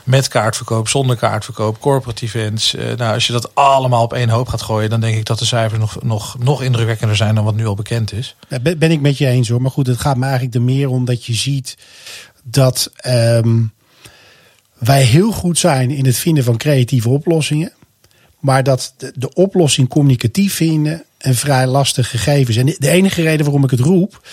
[0.04, 4.48] met kaartverkoop, zonder kaartverkoop, corporate events eh, nou, als je dat allemaal op één hoop
[4.48, 7.56] gaat gooien, dan denk ik dat de cijfers nog, nog, nog indrukwekkender zijn dan wat
[7.56, 8.36] nu al bekend is.
[8.62, 9.62] ben, ben ik met je eens hoor.
[9.62, 11.78] Maar goed, het gaat me eigenlijk er meer om dat je ziet
[12.44, 13.64] dat ehm,
[14.78, 17.72] wij heel goed zijn in het vinden van creatieve oplossingen.
[18.40, 22.58] Maar dat de, de oplossing communicatief vinden een vrij lastig gegeven is.
[22.58, 24.28] En de, enige reden waarom ik het roep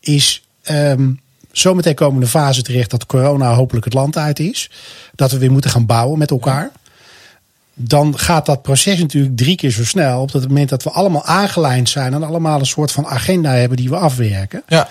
[0.00, 0.44] is.
[0.70, 1.20] Um,
[1.52, 4.70] zometeen komen een fase terecht dat corona hopelijk het land uit is.
[5.14, 6.70] Dat we weer moeten gaan bouwen met elkaar
[7.78, 10.20] dan gaat dat proces natuurlijk drie keer zo snel.
[10.20, 13.76] Op het moment dat we allemaal aangelijnd zijn en allemaal een soort van agenda hebben
[13.76, 14.62] die we afwerken.
[14.68, 14.88] Ja.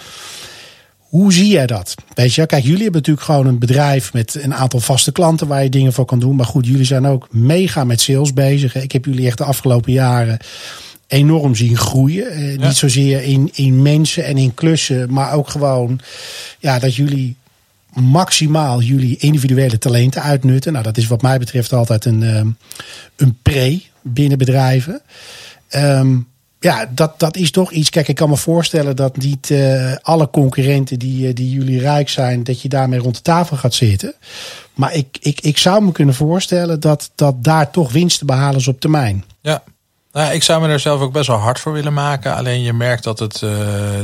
[0.99, 1.95] Hoe zie jij dat?
[2.13, 5.63] Weet je, kijk, jullie hebben natuurlijk gewoon een bedrijf met een aantal vaste klanten waar
[5.63, 6.35] je dingen voor kan doen.
[6.35, 8.75] Maar goed, jullie zijn ook mega met sales bezig.
[8.75, 10.37] Ik heb jullie echt de afgelopen jaren
[11.07, 12.31] enorm zien groeien.
[12.31, 15.99] Eh, Niet zozeer in, in mensen en in klussen, maar ook gewoon
[16.59, 17.35] ja, dat jullie
[17.95, 20.71] maximaal jullie individuele talenten uitnutten.
[20.71, 22.47] Nou, dat is wat mij betreft altijd een, ehm,
[23.15, 25.01] een pre binnen bedrijven.
[25.75, 26.27] Um,
[26.59, 27.89] ja, dat, dat is toch iets.
[27.89, 32.09] Kijk, ik kan me voorstellen dat niet uh, alle concurrenten die, uh, die jullie rijk
[32.09, 34.13] zijn, dat je daarmee rond de tafel gaat zitten.
[34.73, 38.59] Maar ik, ik, ik zou me kunnen voorstellen dat, dat daar toch winst te behalen
[38.59, 39.23] is op termijn.
[39.41, 39.63] Ja,
[40.15, 42.35] nou, ik zou me er zelf ook best wel hard voor willen maken.
[42.35, 43.51] Alleen je merkt dat het, uh,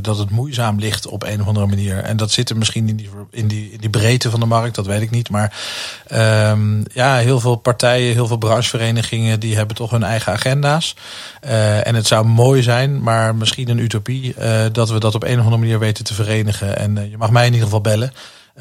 [0.01, 1.97] dat het moeizaam ligt op een of andere manier.
[1.97, 4.75] En dat zit er misschien in die, in die, in die breedte van de markt,
[4.75, 5.29] dat weet ik niet.
[5.29, 5.53] Maar
[6.51, 10.95] um, ja, heel veel partijen, heel veel brancheverenigingen, die hebben toch hun eigen agenda's.
[11.45, 15.23] Uh, en het zou mooi zijn, maar misschien een utopie, uh, dat we dat op
[15.23, 16.77] een of andere manier weten te verenigen.
[16.77, 18.13] En je mag mij in ieder geval bellen.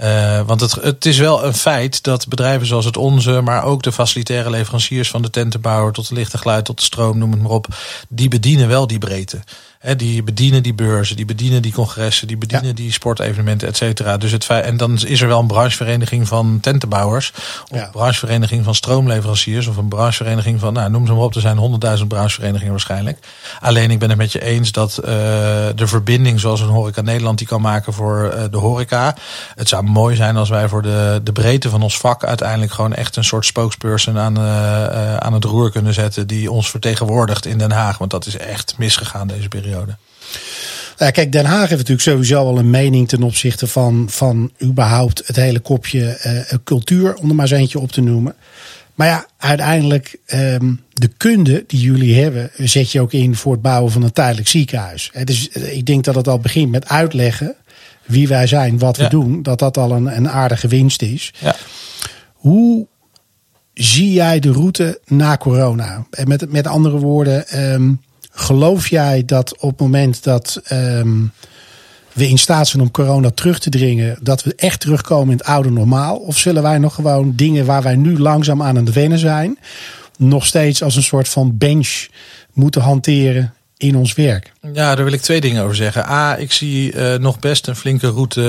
[0.03, 3.83] Uh, want het, het is wel een feit dat bedrijven zoals het onze, maar ook
[3.83, 7.43] de facilitaire leveranciers van de tentenbouwer tot de lichte geluid tot de stroom, noem het
[7.43, 7.67] maar op,
[8.09, 9.41] die bedienen wel die breedte
[9.97, 14.17] die bedienen die beurzen, die bedienen die congressen, die bedienen die sportevenementen, et cetera.
[14.17, 17.33] Dus het en dan is er wel een branchevereniging van tentenbouwers,
[17.71, 21.41] of een branchevereniging van stroomleveranciers, of een branchevereniging van, nou, noem ze maar op, er
[21.41, 23.19] zijn honderdduizend brancheverenigingen waarschijnlijk.
[23.61, 25.07] Alleen ik ben het met je eens dat uh,
[25.75, 29.15] de verbinding zoals een Horeca Nederland die kan maken voor uh, de horeca.
[29.55, 32.95] Het zou mooi zijn als wij voor de, de breedte van ons vak uiteindelijk gewoon
[32.95, 37.59] echt een soort spokesperson aan, uh, aan het roer kunnen zetten die ons vertegenwoordigt in
[37.59, 37.99] Den Haag.
[37.99, 39.69] Want dat is echt misgegaan deze periode.
[40.97, 45.23] Ja, kijk, Den Haag heeft natuurlijk sowieso al een mening ten opzichte van, van überhaupt
[45.27, 48.35] het hele kopje uh, cultuur, om er maar eens eentje op te noemen.
[48.95, 53.63] Maar ja, uiteindelijk, um, de kunde die jullie hebben, zet je ook in voor het
[53.63, 55.11] bouwen van een tijdelijk ziekenhuis.
[55.25, 57.55] Dus ik denk dat het al begint met uitleggen
[58.07, 61.33] wie wij zijn, wat we doen, dat dat al een, een aardige winst is.
[61.39, 61.57] Ja.
[62.33, 62.87] Hoe
[63.75, 66.07] zie jij de route na corona?
[66.11, 71.33] En met, met andere woorden, um, Geloof jij dat op het moment dat um,
[72.13, 75.47] we in staat zijn om corona terug te dringen, dat we echt terugkomen in het
[75.47, 76.17] oude normaal?
[76.17, 79.59] Of zullen wij nog gewoon dingen waar wij nu langzaam aan het wennen zijn,
[80.19, 82.07] nog steeds als een soort van bench
[82.53, 84.53] moeten hanteren in ons werk?
[84.73, 86.05] Ja, daar wil ik twee dingen over zeggen.
[86.05, 88.41] A, ik zie uh, nog best een flinke route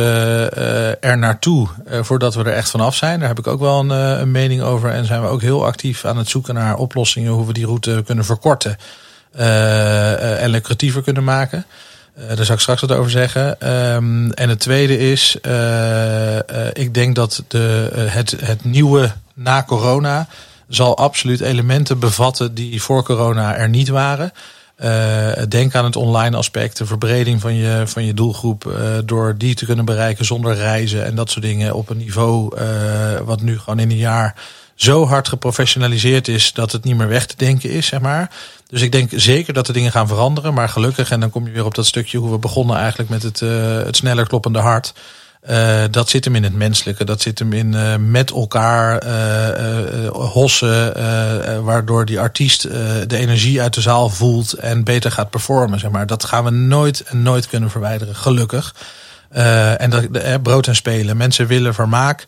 [0.58, 3.20] uh, er naartoe uh, voordat we er echt vanaf zijn.
[3.20, 4.90] Daar heb ik ook wel een, een mening over.
[4.90, 8.04] En zijn we ook heel actief aan het zoeken naar oplossingen hoe we die route
[8.06, 8.78] kunnen verkorten.
[9.40, 11.66] Uh, en lucratiever kunnen maken.
[12.20, 13.70] Uh, daar zal ik straks wat over zeggen.
[13.94, 15.36] Um, en het tweede is,
[16.74, 20.28] ik denk dat de, het, het nieuwe na corona
[20.68, 24.32] zal absoluut elementen bevatten die voor corona er niet waren.
[25.50, 29.66] denk aan het online aspect, de verbreding van je, van je doelgroep door die te
[29.66, 32.56] kunnen bereiken zonder reizen en dat soort dingen op een niveau
[33.26, 34.36] wat nu gewoon in een jaar
[34.82, 38.30] zo hard geprofessionaliseerd is dat het niet meer weg te denken is, zeg maar.
[38.68, 40.54] Dus ik denk zeker dat de dingen gaan veranderen.
[40.54, 43.24] Maar gelukkig, en dan kom je weer op dat stukje hoe we begonnen eigenlijk met
[43.24, 44.94] het, uh, het sneller kloppende hart.
[45.50, 47.04] Uh, dat zit hem in het menselijke.
[47.04, 49.06] Dat zit hem in uh, met elkaar
[50.12, 50.94] hossen.
[51.64, 55.80] waardoor die artiest de energie uit de zaal voelt en beter gaat performen.
[55.80, 56.08] Zeg maar.
[56.08, 58.76] Dat gaan we nooit en nooit kunnen verwijderen, gelukkig.
[59.78, 61.18] en dat, brood en spelen.
[61.18, 62.26] Mensen willen vermaak.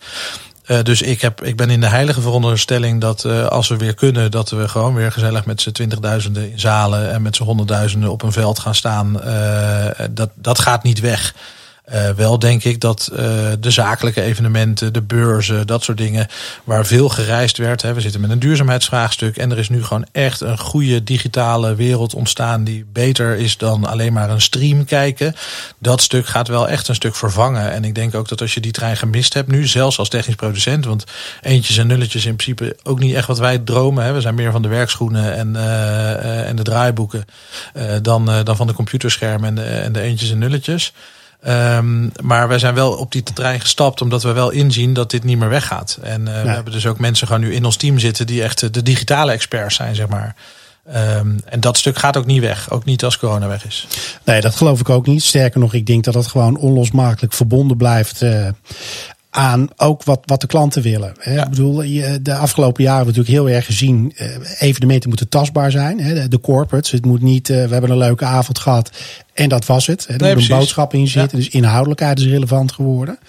[0.67, 3.93] Uh, dus ik, heb, ik ben in de heilige veronderstelling dat uh, als we weer
[3.93, 8.11] kunnen, dat we gewoon weer gezellig met z'n twintigduizenden in zalen en met z'n honderdduizenden
[8.11, 9.21] op een veld gaan staan.
[9.25, 11.33] Uh, dat, dat gaat niet weg.
[11.93, 13.17] Uh, wel denk ik dat uh,
[13.59, 16.27] de zakelijke evenementen, de beurzen, dat soort dingen,
[16.63, 17.81] waar veel gereisd werd.
[17.81, 21.75] Hè, we zitten met een duurzaamheidsvraagstuk en er is nu gewoon echt een goede digitale
[21.75, 25.35] wereld ontstaan die beter is dan alleen maar een stream kijken.
[25.79, 27.71] Dat stuk gaat wel echt een stuk vervangen.
[27.71, 30.35] En ik denk ook dat als je die trein gemist hebt nu, zelfs als technisch
[30.35, 31.03] producent, want
[31.41, 34.03] eentjes en nulletjes in principe ook niet echt wat wij dromen.
[34.03, 34.13] Hè.
[34.13, 37.25] We zijn meer van de werkschoenen en, uh, en de draaiboeken
[38.01, 40.93] dan, dan van de computerschermen en de, en de eentjes en nulletjes.
[41.47, 45.23] Um, maar wij zijn wel op die trein gestapt omdat we wel inzien dat dit
[45.23, 45.97] niet meer weggaat.
[46.01, 48.73] En uh, we hebben dus ook mensen gewoon nu in ons team zitten die echt
[48.73, 50.35] de digitale experts zijn, zeg maar.
[50.95, 52.69] Um, en dat stuk gaat ook niet weg.
[52.69, 53.87] Ook niet als corona weg is.
[54.23, 55.23] Nee, dat geloof ik ook niet.
[55.23, 58.21] Sterker nog, ik denk dat het gewoon onlosmakelijk verbonden blijft.
[58.21, 58.47] Uh,
[59.33, 61.13] aan ook wat, wat de klanten willen.
[61.23, 61.43] Ja.
[61.43, 61.75] Ik bedoel,
[62.21, 64.13] de afgelopen jaren hebben we natuurlijk heel erg gezien.
[64.21, 64.27] Uh,
[64.59, 65.99] evenementen moeten tastbaar zijn.
[65.99, 66.91] Hè, de corporates.
[66.91, 67.49] Het moet niet.
[67.49, 68.91] Uh, we hebben een leuke avond gehad.
[69.33, 70.05] En dat was het.
[70.07, 71.37] Er nee, moet een boodschap in zitten.
[71.37, 71.43] Ja.
[71.43, 73.19] Dus inhoudelijkheid is relevant geworden.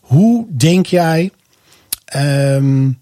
[0.00, 1.30] Hoe denk jij
[2.16, 3.00] um,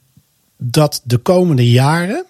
[0.57, 2.25] dat de komende jaren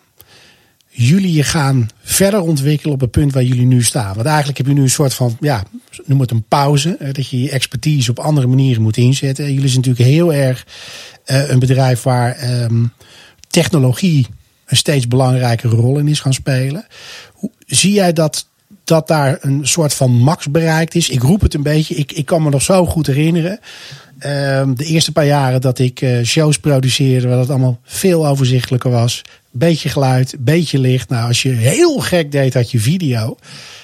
[0.94, 4.14] jullie je gaan verder ontwikkelen op het punt waar jullie nu staan?
[4.14, 5.64] Want eigenlijk heb je nu een soort van, ja,
[6.05, 6.96] noem het een pauze.
[7.12, 9.52] Dat je je expertise op andere manieren moet inzetten.
[9.52, 10.66] Jullie zijn natuurlijk heel erg
[11.26, 12.92] uh, een bedrijf waar um,
[13.48, 14.26] technologie
[14.66, 16.87] een steeds belangrijkere rol in is gaan spelen.
[17.33, 18.46] Hoe, zie jij dat
[18.85, 21.09] dat daar een soort van max bereikt is.
[21.09, 21.94] Ik roep het een beetje.
[21.94, 23.59] Ik, ik kan me nog zo goed herinneren.
[24.18, 28.90] Uh, de eerste paar jaren dat ik uh, shows produceerde, waar het allemaal veel overzichtelijker
[28.90, 29.22] was.
[29.53, 31.09] Beetje geluid, beetje licht.
[31.09, 33.37] Nou, als je heel gek deed, had je video.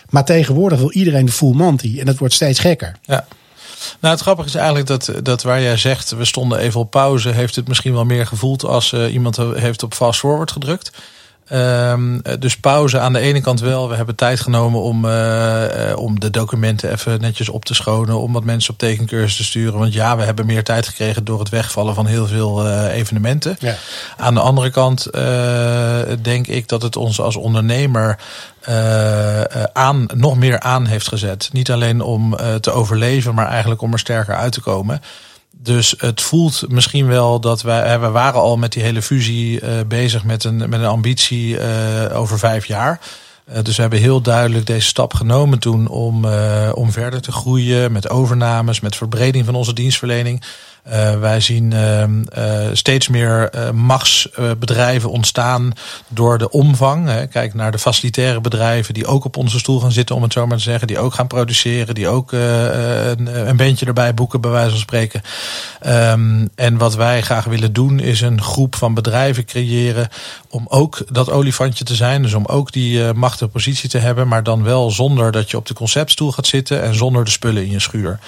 [0.08, 1.96] Maar tegenwoordig wil iedereen de full Monty.
[1.98, 2.96] En dat wordt steeds gekker.
[3.02, 3.26] Ja.
[4.00, 7.28] Nou, het grappige is eigenlijk dat, dat waar jij zegt, we stonden even op pauze,
[7.28, 10.90] heeft het misschien wel meer gevoeld als uh, iemand heeft op fast forward gedrukt.
[11.52, 13.88] Um, dus pauze aan de ene kant wel.
[13.88, 18.20] We hebben tijd genomen om, uh, om de documenten even netjes op te schonen.
[18.20, 19.78] Om wat mensen op tekencursus te sturen.
[19.78, 23.56] Want ja, we hebben meer tijd gekregen door het wegvallen van heel veel uh, evenementen.
[23.58, 23.74] Ja.
[24.16, 25.10] Aan de andere kant
[26.22, 28.18] denk ik dat het ons als ondernemer
[29.72, 31.48] aan, nog meer aan heeft gezet.
[31.52, 35.02] Niet alleen om te overleven, maar eigenlijk om er sterker uit te komen.
[35.62, 39.70] Dus het voelt misschien wel dat wij, we waren al met die hele fusie uh,
[39.86, 43.00] bezig met een, met een ambitie uh, over vijf jaar.
[43.48, 46.24] Uh, dus we hebben heel duidelijk deze stap genomen toen om,
[46.72, 50.42] om verder te groeien met overnames, met verbreding van onze dienstverlening.
[50.92, 55.72] Uh, wij zien uh, uh, steeds meer machtsbedrijven ontstaan
[56.08, 57.08] door de omvang.
[57.08, 57.26] Hè.
[57.26, 60.46] Kijk naar de facilitaire bedrijven die ook op onze stoel gaan zitten, om het zo
[60.46, 60.86] maar te zeggen.
[60.86, 65.22] Die ook gaan produceren, die ook een, een bandje erbij boeken, bij wijze van spreken.
[65.86, 70.08] Um, en wat wij graag willen doen, is een groep van bedrijven creëren
[70.50, 72.22] om ook dat olifantje te zijn.
[72.22, 75.66] Dus om ook die machtige positie te hebben, maar dan wel zonder dat je op
[75.66, 78.18] de conceptstoel gaat zitten en zonder de spullen in je schuur.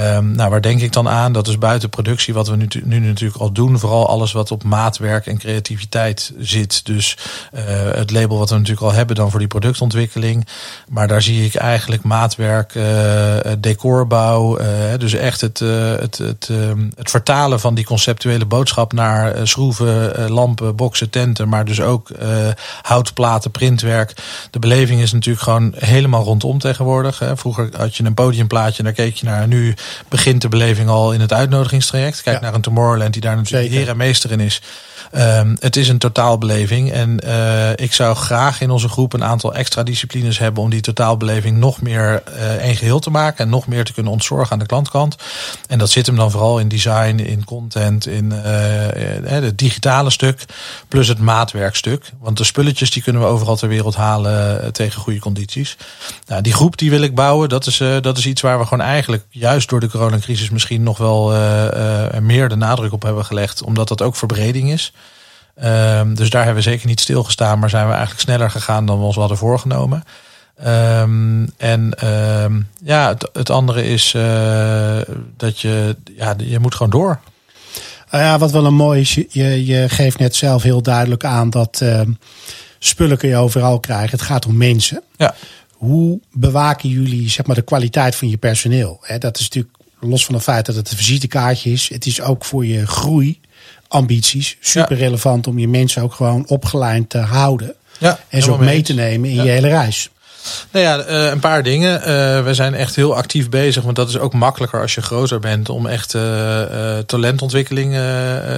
[0.00, 1.32] Um, nou, waar denk ik dan aan?
[1.32, 4.64] Dat is buiten productie, wat we nu, nu natuurlijk al doen, vooral alles wat op
[4.64, 6.84] maatwerk en creativiteit zit.
[6.84, 7.16] Dus
[7.54, 7.60] uh,
[7.94, 10.46] het label wat we natuurlijk al hebben dan voor die productontwikkeling.
[10.88, 12.84] Maar daar zie ik eigenlijk maatwerk, uh,
[13.58, 14.60] decorbouw.
[14.60, 14.66] Uh,
[14.98, 16.50] dus echt het, het, het,
[16.94, 21.48] het vertalen van die conceptuele boodschap naar schroeven, lampen, boksen, tenten.
[21.48, 22.10] Maar dus ook
[22.82, 24.12] houtplaten, printwerk.
[24.50, 27.18] De beleving is natuurlijk gewoon helemaal rondom tegenwoordig.
[27.18, 27.36] Hè.
[27.36, 29.48] Vroeger had je een podiumplaatje en daar keek je naar.
[29.48, 29.74] Nu
[30.08, 32.22] begint de beleving al in het uitnodigings traject.
[32.22, 34.60] Kijk naar een Tomorrowland die daar natuurlijk heer en meester in is.
[35.14, 36.92] Um, het is een totaalbeleving.
[36.92, 40.80] En uh, ik zou graag in onze groep een aantal extra disciplines hebben om die
[40.80, 44.58] totaalbeleving nog meer uh, één geheel te maken en nog meer te kunnen ontzorgen aan
[44.58, 45.16] de klantkant.
[45.68, 48.40] En dat zit hem dan vooral in design, in content, in uh,
[49.24, 50.44] het digitale stuk,
[50.88, 52.12] plus het maatwerkstuk.
[52.20, 55.76] Want de spulletjes die kunnen we overal ter wereld halen tegen goede condities.
[56.26, 58.86] Nou, die groep die wil ik bouwen, dat is, dat is iets waar we gewoon
[58.86, 61.30] eigenlijk juist door de coronacrisis misschien nog wel
[62.20, 64.92] meer de nadruk op hebben gelegd, omdat dat ook verbreding is.
[65.64, 68.98] Um, dus daar hebben we zeker niet stilgestaan, maar zijn we eigenlijk sneller gegaan dan
[68.98, 70.04] we ons hadden voorgenomen.
[70.66, 72.06] Um, en
[72.42, 74.98] um, ja, het, het, andere is uh,
[75.36, 77.20] dat je, ja, je moet gewoon door.
[78.14, 81.50] Uh, ja, wat wel een mooi is, je, je geeft net zelf heel duidelijk aan
[81.50, 82.00] dat uh,
[82.78, 84.10] spullen kun je overal krijgen.
[84.10, 85.02] Het gaat om mensen.
[85.16, 85.34] Ja.
[85.72, 89.00] Hoe bewaken jullie zeg maar, de kwaliteit van je personeel?
[89.18, 92.44] dat is natuurlijk los van het feit dat het een visitekaartje is, het is ook
[92.44, 97.74] voor je groeiambities super relevant om je mensen ook gewoon opgeleid te houden.
[97.98, 100.10] Ja, en ze ook mee te nemen in je hele reis.
[100.70, 101.98] Nou ja, uh, een paar dingen.
[101.98, 102.04] Uh,
[102.44, 105.68] we zijn echt heel actief bezig, want dat is ook makkelijker als je groter bent
[105.68, 106.22] om echt uh,
[107.06, 107.92] talentontwikkeling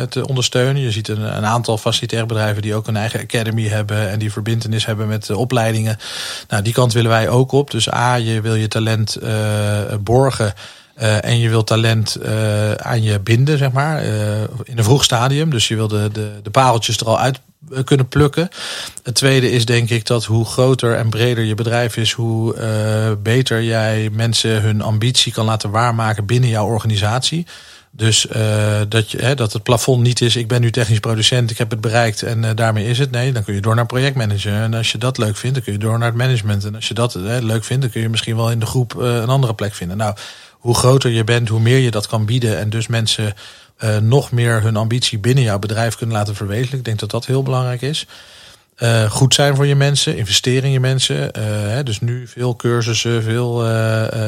[0.09, 0.83] te ondersteunen.
[0.83, 4.87] Je ziet een, aantal facilitaire bedrijven die ook een eigen academy hebben en die verbindenis
[4.87, 5.98] hebben met opleidingen.
[6.48, 7.70] Nou, die kant willen wij ook op.
[7.70, 9.18] Dus A, je wil je talent
[10.01, 10.55] borgen.
[11.03, 15.05] Uh, en je wil talent uh, aan je binden, zeg maar, uh, in een vroeg
[15.05, 15.51] stadium.
[15.51, 16.11] Dus je wil de,
[16.43, 17.41] de, pareltjes er al uit
[17.85, 18.49] kunnen plukken.
[19.03, 22.57] Het tweede is denk ik dat hoe groter en breder je bedrijf is, hoe
[23.23, 27.47] beter jij mensen hun ambitie kan laten waarmaken binnen jouw organisatie.
[27.91, 28.27] Dus
[28.89, 31.71] dat, je, hè, dat het plafond niet is, ik ben nu technisch producent, ik heb
[31.71, 33.11] het bereikt en daarmee is het.
[33.11, 34.53] Nee, dan kun je door naar projectmanager.
[34.53, 36.65] En als je dat leuk vindt, dan kun je door naar het management.
[36.65, 38.95] En als je dat hè, leuk vindt, dan kun je misschien wel in de groep
[38.95, 39.97] een andere plek vinden.
[39.97, 40.15] Nou,
[40.59, 42.59] hoe groter je bent, hoe meer je dat kan bieden.
[42.59, 43.35] En dus mensen
[43.85, 46.79] uh, nog meer hun ambitie binnen jouw bedrijf kunnen laten verwezenlijken.
[46.79, 48.07] Ik denk dat dat heel belangrijk is.
[48.79, 51.31] Uh, goed zijn voor je mensen, investeren in je mensen.
[51.71, 53.66] Hè, dus nu veel cursussen, veel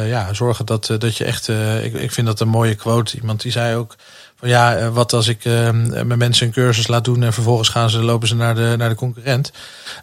[0.07, 1.49] ja, zorgen dat, dat je echt.
[1.83, 3.17] ik, ik vind dat een mooie quote.
[3.17, 3.97] Iemand die zei ook
[4.43, 5.71] ja, eh, wat als ik uh,
[6.05, 8.89] mijn mensen een cursus laat doen en vervolgens gaan ze, lopen ze naar de, naar
[8.89, 9.53] de concurrent.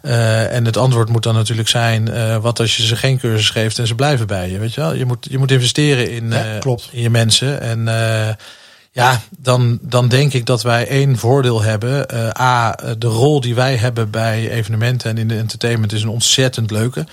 [0.02, 3.50] Uh, en het antwoord moet dan natuurlijk zijn, uh, wat als je ze geen cursus
[3.50, 4.58] geeft en ze blijven bij je.
[4.58, 4.94] Weet je wel?
[4.94, 6.88] Je moet, je moet investeren in, ja, klopt.
[6.92, 7.60] in je mensen.
[7.60, 7.84] En
[8.92, 12.06] ja, dan, dan denk ik dat wij één voordeel hebben.
[12.40, 16.70] A, de rol die wij hebben bij evenementen en in de entertainment is een ontzettend
[16.70, 17.06] leuke.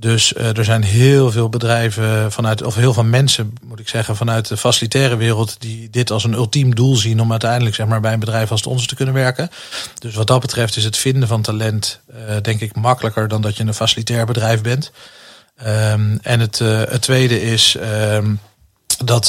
[0.00, 4.16] Dus uh, er zijn heel veel bedrijven vanuit, of heel veel mensen, moet ik zeggen,
[4.16, 8.00] vanuit de facilitaire wereld, die dit als een ultiem doel zien om uiteindelijk zeg maar,
[8.00, 9.50] bij een bedrijf als het onze te kunnen werken.
[9.98, 13.56] Dus wat dat betreft is het vinden van talent, uh, denk ik, makkelijker dan dat
[13.56, 14.90] je een facilitair bedrijf bent.
[15.66, 17.76] Um, en het, uh, het tweede is.
[18.12, 18.40] Um,
[19.04, 19.28] dat,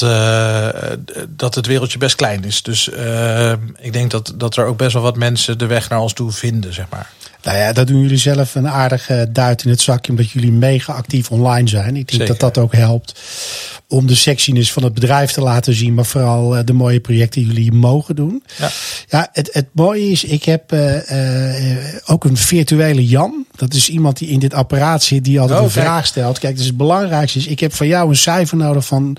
[1.29, 2.61] dat het wereldje best klein is.
[2.61, 5.99] Dus uh, ik denk dat, dat er ook best wel wat mensen de weg naar
[5.99, 7.09] ons toe vinden, zeg maar.
[7.43, 10.93] Nou ja, dat doen jullie zelf een aardige duit in het zakje, omdat jullie mega
[10.93, 11.95] actief online zijn.
[11.95, 13.19] Ik denk dat dat ook helpt
[13.87, 17.41] om de sexiness van het bedrijf te laten zien, maar vooral uh, de mooie projecten
[17.41, 18.43] die jullie mogen doen.
[18.57, 18.69] Ja,
[19.07, 23.45] ja het, het mooie is, ik heb uh, uh, ook een virtuele Jan.
[23.55, 26.39] Dat is iemand die in dit apparaat zit, die altijd oh, een vraag stelt.
[26.39, 29.17] Kijk, dus het belangrijkste is, ik heb van jou een cijfer nodig van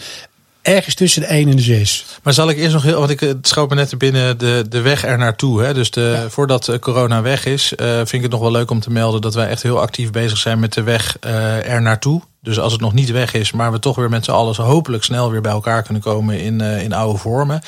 [0.74, 2.04] ergens tussen de 1 en de 6.
[2.22, 5.04] Maar zal ik eerst nog heel, want ik schoot me net binnen de, de weg
[5.04, 5.62] er naartoe.
[5.62, 5.74] Hè?
[5.74, 6.28] Dus de, ja.
[6.28, 9.34] voordat corona weg is, uh, vind ik het nog wel leuk om te melden dat
[9.34, 12.22] wij echt heel actief bezig zijn met de weg uh, er naartoe.
[12.42, 15.04] Dus als het nog niet weg is, maar we toch weer met z'n allen hopelijk
[15.04, 17.60] snel weer bij elkaar kunnen komen in, uh, in oude vormen.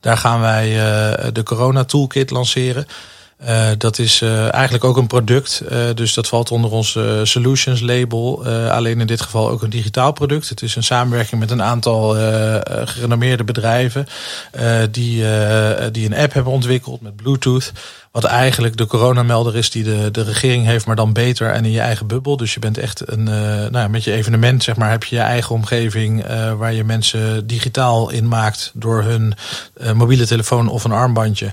[0.00, 0.68] Daar gaan wij
[1.32, 2.86] de Corona Toolkit lanceren.
[3.42, 5.62] Uh, dat is uh, eigenlijk ook een product.
[5.72, 8.46] Uh, dus dat valt onder ons Solutions label.
[8.70, 10.48] alleen in dit geval ook een digitaal product.
[10.48, 12.14] Het is een samenwerking met een aantal
[12.84, 14.06] gerenommeerde bedrijven.
[14.90, 15.24] die,
[15.90, 17.72] die een app hebben ontwikkeld met Bluetooth.
[18.10, 21.70] Wat eigenlijk de coronamelder is die de, de regering heeft, maar dan beter en in
[21.70, 22.36] je eigen bubbel.
[22.36, 23.24] Dus je bent echt een,
[23.70, 28.10] nou, met je evenement, zeg maar, heb je je eigen omgeving waar je mensen digitaal
[28.10, 29.34] in maakt door hun
[29.94, 31.52] mobiele telefoon of een armbandje.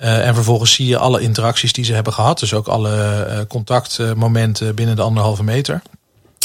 [0.00, 2.38] Uh, en vervolgens zie je alle interacties die ze hebben gehad.
[2.38, 5.82] Dus ook alle uh, contactmomenten binnen de anderhalve meter.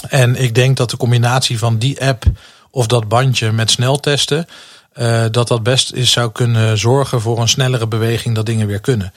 [0.09, 2.23] En ik denk dat de combinatie van die app
[2.71, 4.47] of dat bandje met sneltesten...
[4.95, 8.79] Uh, dat dat best is zou kunnen zorgen voor een snellere beweging dat dingen weer
[8.79, 9.13] kunnen.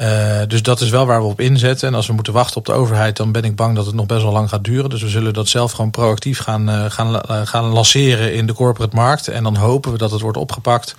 [0.00, 1.88] Uh, dus dat is wel waar we op inzetten.
[1.88, 4.06] En als we moeten wachten op de overheid, dan ben ik bang dat het nog
[4.06, 4.90] best wel lang gaat duren.
[4.90, 8.52] Dus we zullen dat zelf gewoon proactief gaan, uh, gaan, uh, gaan lanceren in de
[8.52, 9.28] corporate markt.
[9.28, 10.94] En dan hopen we dat het wordt opgepakt.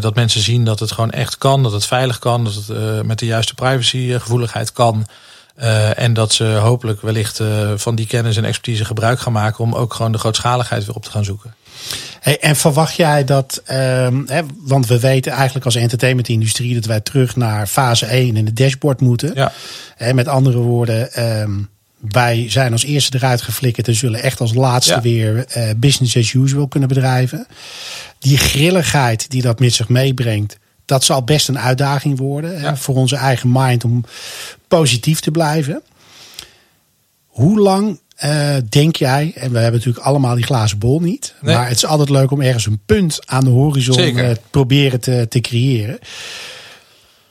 [0.00, 3.18] dat mensen zien dat het gewoon echt kan, dat het veilig kan, dat het met
[3.18, 5.06] de juiste privacygevoeligheid kan.
[5.96, 7.40] En dat ze hopelijk wellicht
[7.76, 11.04] van die kennis en expertise gebruik gaan maken om ook gewoon de grootschaligheid weer op
[11.04, 11.54] te gaan zoeken.
[12.20, 17.00] Hey, en verwacht jij dat, um, hè, want we weten eigenlijk als entertainmentindustrie dat wij
[17.00, 19.32] terug naar fase 1 in het dashboard moeten.
[19.34, 19.52] Ja.
[20.12, 21.68] Met andere woorden, um,
[22.10, 25.00] wij zijn als eerste eruit geflikkerd en zullen echt als laatste ja.
[25.00, 27.46] weer uh, business as usual kunnen bedrijven.
[28.18, 32.58] Die grilligheid die dat met zich meebrengt, dat zal best een uitdaging worden ja.
[32.58, 34.04] hè, voor onze eigen mind om
[34.68, 35.82] positief te blijven.
[37.26, 41.54] Hoe lang uh, denk jij, en we hebben natuurlijk allemaal die glazen bol niet, nee.
[41.54, 45.26] maar het is altijd leuk om ergens een punt aan de horizon uh, proberen te,
[45.28, 45.98] te creëren.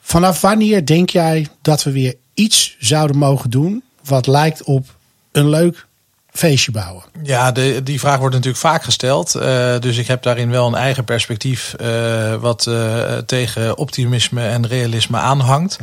[0.02, 4.96] Vanaf wanneer denk jij dat we weer iets zouden mogen doen wat lijkt op
[5.32, 5.88] een leuk
[6.34, 7.04] feestje bouwen?
[7.24, 9.36] Ja, de, die vraag wordt natuurlijk vaak gesteld.
[9.36, 14.68] Uh, dus ik heb daarin wel een eigen perspectief uh, wat uh, tegen optimisme en
[14.68, 15.80] realisme aanhangt.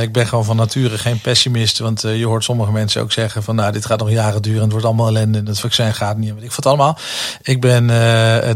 [0.00, 1.78] ik ben gewoon van nature geen pessimist.
[1.78, 4.62] Want je hoort sommige mensen ook zeggen van nou, dit gaat nog jaren duren.
[4.62, 6.34] Het wordt allemaal ellende en het vaccin gaat niet.
[6.40, 6.98] Ik wat allemaal.
[7.42, 7.86] Ik ben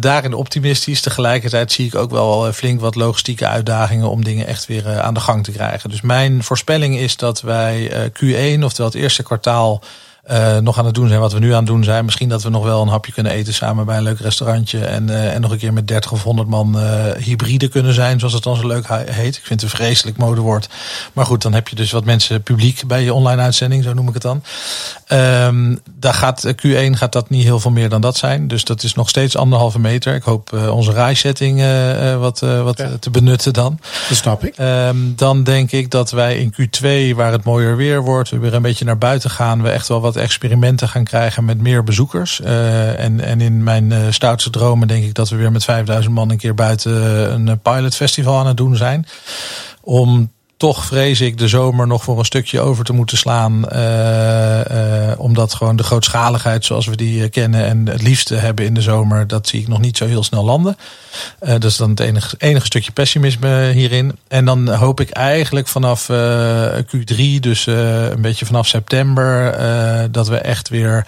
[0.01, 1.01] daarin optimistisch.
[1.01, 5.21] Tegelijkertijd zie ik ook wel flink wat logistieke uitdagingen om dingen echt weer aan de
[5.21, 5.91] gang te krijgen.
[5.91, 9.83] Dus mijn voorspelling is dat wij Q1, oftewel het eerste kwartaal
[10.29, 12.05] uh, nog aan het doen zijn wat we nu aan het doen zijn.
[12.05, 14.85] Misschien dat we nog wel een hapje kunnen eten samen bij een leuk restaurantje.
[14.85, 18.18] En, uh, en nog een keer met 30 of 100 man uh, hybride kunnen zijn,
[18.18, 19.37] zoals het dan zo leuk heet.
[19.37, 20.68] Ik vind het een vreselijk modewoord.
[21.12, 24.09] Maar goed, dan heb je dus wat mensen publiek bij je online uitzending, zo noem
[24.09, 24.43] ik het dan.
[25.12, 28.49] Um, daar gaat, Q1 gaat dat niet heel veel meer dan dat zijn.
[28.49, 30.14] Dus dat is nog steeds anderhalve meter.
[30.14, 31.62] Ik hoop onze rijsetting
[32.18, 32.89] wat, wat ja.
[33.01, 33.79] te benutten dan.
[34.09, 34.59] Dat snap ik.
[34.59, 38.55] Um, dan denk ik dat wij in Q2, waar het mooier weer wordt, we weer
[38.55, 42.41] een beetje naar buiten gaan, we echt wel wat experimenten gaan krijgen met meer bezoekers.
[42.41, 46.15] Uh, en, en in mijn uh, stoutste dromen denk ik dat we weer met 5000
[46.15, 46.93] man een keer buiten
[47.49, 49.07] een pilot festival aan het doen zijn.
[49.81, 50.31] Om
[50.61, 53.65] toch vrees ik de zomer nog voor een stukje over te moeten slaan.
[53.73, 58.75] Uh, uh, omdat gewoon de grootschaligheid zoals we die kennen en het liefste hebben in
[58.75, 60.77] de zomer, dat zie ik nog niet zo heel snel landen.
[61.43, 64.19] Uh, dat is dan het enige, enige stukje pessimisme hierin.
[64.29, 66.09] En dan hoop ik eigenlijk vanaf
[66.83, 69.57] Q3, dus een beetje vanaf september,
[70.13, 71.07] dat we echt weer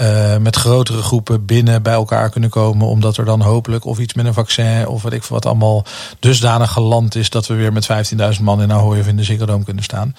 [0.00, 2.86] uh, met grotere groepen binnen bij elkaar kunnen komen.
[2.86, 5.84] Omdat er dan hopelijk of iets met een vaccin of wat ik wat allemaal
[6.18, 7.88] dusdanig geland is dat we weer met
[8.36, 10.16] 15.000 man in Ahoy of in de Ziggo kunnen staan.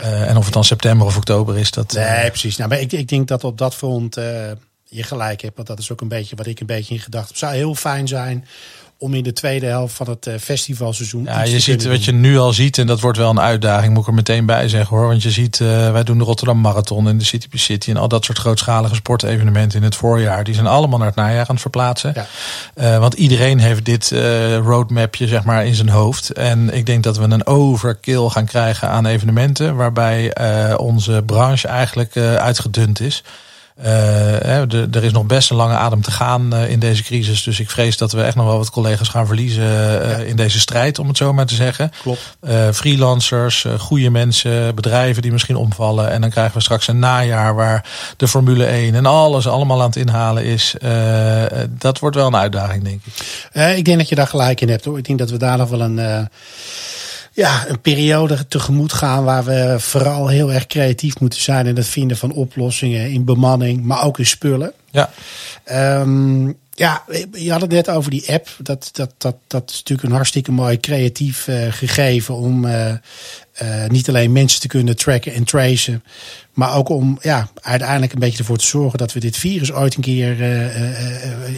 [0.00, 1.92] Uh, en of het dan september of oktober is, dat.
[1.92, 2.56] Nee, precies.
[2.56, 4.24] Nou, maar ik, ik denk dat op dat front uh,
[4.84, 5.56] je gelijk hebt.
[5.56, 7.32] Want dat is ook een beetje wat ik een beetje in gedacht heb.
[7.32, 8.46] Het zou heel fijn zijn
[9.02, 11.24] om in de tweede helft van het eh, festivalseizoen.
[11.24, 14.02] Ja, je ziet wat je nu al ziet, en dat wordt wel een uitdaging, moet
[14.02, 15.06] ik er meteen bij zeggen hoor.
[15.06, 17.96] Want je ziet, uh, wij doen de Rotterdam Marathon en de City by City en
[17.96, 20.44] al dat soort grootschalige sportevenementen in het voorjaar.
[20.44, 22.12] Die zijn allemaal naar het najaar aan het verplaatsen.
[22.14, 22.26] Ja.
[22.74, 24.10] Uh, want iedereen heeft dit
[24.62, 26.30] roadmapje zeg maar in zijn hoofd.
[26.30, 30.36] En ik denk dat we een overkill gaan krijgen aan evenementen, waarbij
[30.76, 33.22] onze branche eigenlijk uitgedund is.
[33.84, 37.42] Uh, er is nog best een lange adem te gaan uh, in deze crisis.
[37.42, 40.16] Dus ik vrees dat we echt nog wel wat collega's gaan verliezen uh, ja.
[40.16, 41.90] in deze strijd, om het zo maar te zeggen.
[42.02, 42.36] Klopt.
[42.72, 46.10] freelancers, goede mensen, bedrijven die misschien omvallen.
[46.10, 47.84] En dan krijgen we straks een najaar waar
[48.16, 50.74] de Formule 1 en alles allemaal aan het inhalen is.
[51.68, 53.76] dat wordt wel een uitdaging, denk ik.
[53.76, 54.98] ik denk dat je daar gelijk in hebt hoor.
[54.98, 56.28] Ik denk dat we daar nog wel een
[57.40, 61.86] ja, een periode tegemoet gaan waar we vooral heel erg creatief moeten zijn in het
[61.86, 64.72] vinden van oplossingen in bemanning, maar ook in spullen.
[64.90, 65.10] Ja.
[66.00, 68.48] Um, ja, je had het net over die app.
[68.58, 72.92] Dat, dat, dat, dat is natuurlijk een hartstikke mooi creatief uh, gegeven om uh,
[73.62, 76.04] uh, niet alleen mensen te kunnen tracken en tracen,
[76.52, 79.94] maar ook om ja, uiteindelijk een beetje ervoor te zorgen dat we dit virus ooit
[79.94, 80.40] een keer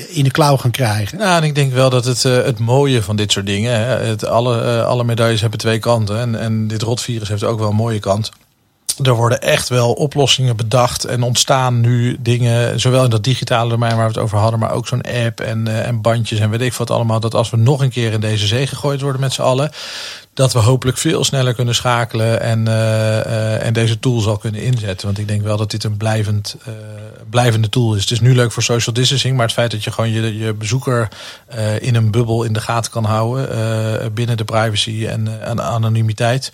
[0.09, 1.19] in de klauw gaan krijgen.
[1.19, 4.25] Nou, en ik denk wel dat het, het mooie van dit soort dingen, hè, het,
[4.25, 6.19] alle, alle medailles hebben twee kanten.
[6.19, 8.31] En, en dit rotvirus heeft ook wel een mooie kant
[9.03, 13.97] er worden echt wel oplossingen bedacht en ontstaan nu dingen, zowel in dat digitale domein
[13.97, 16.61] waar we het over hadden, maar ook zo'n app en, uh, en bandjes en weet
[16.61, 17.21] ik wat allemaal.
[17.21, 19.71] Dat als we nog een keer in deze zee gegooid worden met z'n allen,
[20.35, 24.63] dat we hopelijk veel sneller kunnen schakelen en, uh, uh, en deze tool zal kunnen
[24.63, 25.07] inzetten.
[25.07, 26.57] Want ik denk wel dat dit een blijvend,
[27.31, 28.01] blijvende tool is.
[28.01, 30.55] Het is nu leuk voor social distancing, maar het feit dat je gewoon je, je
[30.55, 31.09] bezoeker
[31.81, 36.53] in een bubbel in de gaten kan houden binnen de privacy en, en anonimiteit.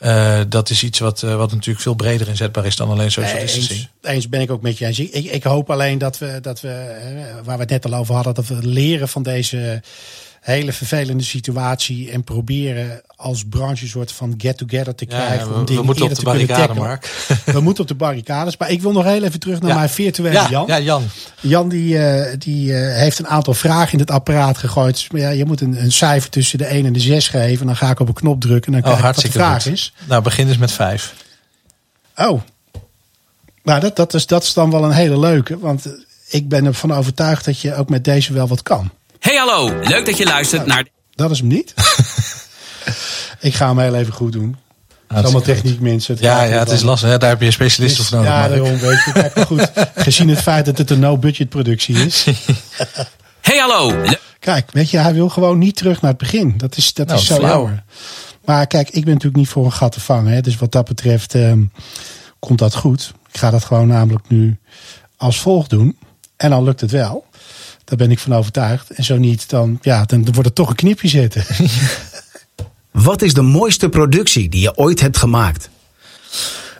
[0.00, 3.38] Uh, dat is iets wat, uh, wat natuurlijk veel breder inzetbaar is dan alleen social
[3.38, 3.78] distancing.
[3.78, 4.98] Eens, eens ben ik ook met je eens.
[4.98, 6.96] Ik, ik hoop alleen dat we, dat we,
[7.44, 9.82] waar we het net al over hadden, dat we leren van deze
[10.48, 15.46] hele vervelende situatie en proberen als branche een soort van get-together te krijgen.
[15.46, 17.26] Ja, we, om dingen we moeten op de barricade, Mark.
[17.44, 18.56] We moeten op de barricades.
[18.56, 19.76] Maar ik wil nog heel even terug naar ja.
[19.76, 20.66] mijn virtuele ja, Jan.
[20.66, 21.02] Ja, Jan.
[21.40, 25.06] Jan die, uh, die uh, heeft een aantal vragen in het apparaat gegooid.
[25.12, 27.66] Maar ja, je moet een, een cijfer tussen de 1 en de 6 geven.
[27.66, 29.62] Dan ga ik op een knop drukken en dan oh, kijk ik wat de vraag
[29.62, 29.72] goed.
[29.72, 29.92] is.
[30.04, 31.14] Nou, begin eens met 5.
[32.16, 32.40] Oh.
[33.62, 35.58] Nou, dat, dat, is, dat is dan wel een hele leuke.
[35.58, 35.86] Want
[36.28, 38.90] ik ben ervan overtuigd dat je ook met deze wel wat kan.
[39.38, 40.86] Hallo, leuk dat je luistert naar...
[41.14, 41.74] Dat is hem niet.
[43.40, 44.56] ik ga hem heel even goed doen.
[45.08, 46.14] Het allemaal techniek mensen.
[46.14, 47.10] Het ja, ja het is lastig.
[47.10, 48.32] Ja, daar heb je een specialist voor nodig.
[48.32, 49.12] Ja, daarom weet je.
[49.12, 52.26] Kijk, goed, gezien het feit dat het een no-budget productie is.
[53.48, 54.04] hey hallo.
[54.38, 56.54] Kijk, weet je, hij wil gewoon niet terug naar het begin.
[56.56, 57.82] Dat is, dat nou, is zo jammer.
[58.44, 60.32] Maar kijk, ik ben natuurlijk niet voor een gat te vangen.
[60.32, 60.40] Hè.
[60.40, 61.72] Dus wat dat betreft um,
[62.38, 63.12] komt dat goed.
[63.32, 64.58] Ik ga dat gewoon namelijk nu
[65.16, 65.98] als volgt doen.
[66.36, 67.26] En dan lukt het wel.
[67.88, 68.90] Daar ben ik van overtuigd.
[68.90, 71.44] En zo niet, dan, ja, dan wordt het toch een knipje zetten.
[72.90, 75.70] Wat is de mooiste productie die je ooit hebt gemaakt?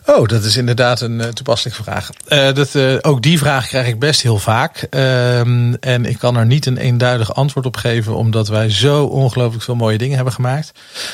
[0.05, 2.09] Oh, dat is inderdaad een uh, toepasselijke vraag.
[2.27, 4.87] Uh, dat, uh, ook die vraag krijg ik best heel vaak.
[4.89, 9.63] Ehm, en ik kan er niet een eenduidig antwoord op geven, omdat wij zo ongelooflijk
[9.63, 10.71] veel mooie dingen hebben gemaakt.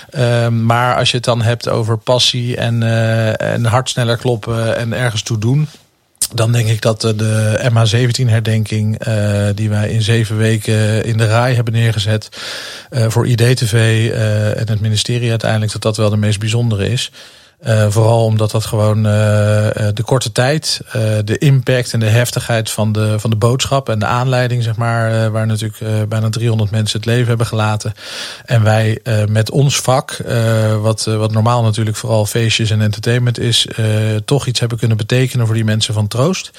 [0.09, 2.83] Ehm, maar als je het dan hebt over passie en,
[3.37, 5.67] en hart sneller kloppen en ergens toe doen.
[6.33, 8.97] Dan denk ik dat de MH17-herdenking,
[9.55, 12.29] die wij in zeven weken in de RAI hebben neergezet
[12.89, 14.09] voor IDTV
[14.55, 17.11] en het ministerie uiteindelijk, dat dat wel de meest bijzondere is.
[17.67, 19.03] Uh, vooral omdat dat gewoon uh,
[19.93, 20.81] de korte tijd,
[21.23, 25.31] de impact en de heftigheid van de, van de boodschap en de aanleiding, zeg maar,
[25.31, 27.93] waar natuurlijk bijna 300 mensen het leven hebben gelaten.
[28.45, 30.17] En wij met ons vak,
[30.81, 33.67] wat, wat normaal natuurlijk vooral feestjes en entertainment is,
[34.25, 36.51] toch iets hebben kunnen betekenen voor die mensen van troost.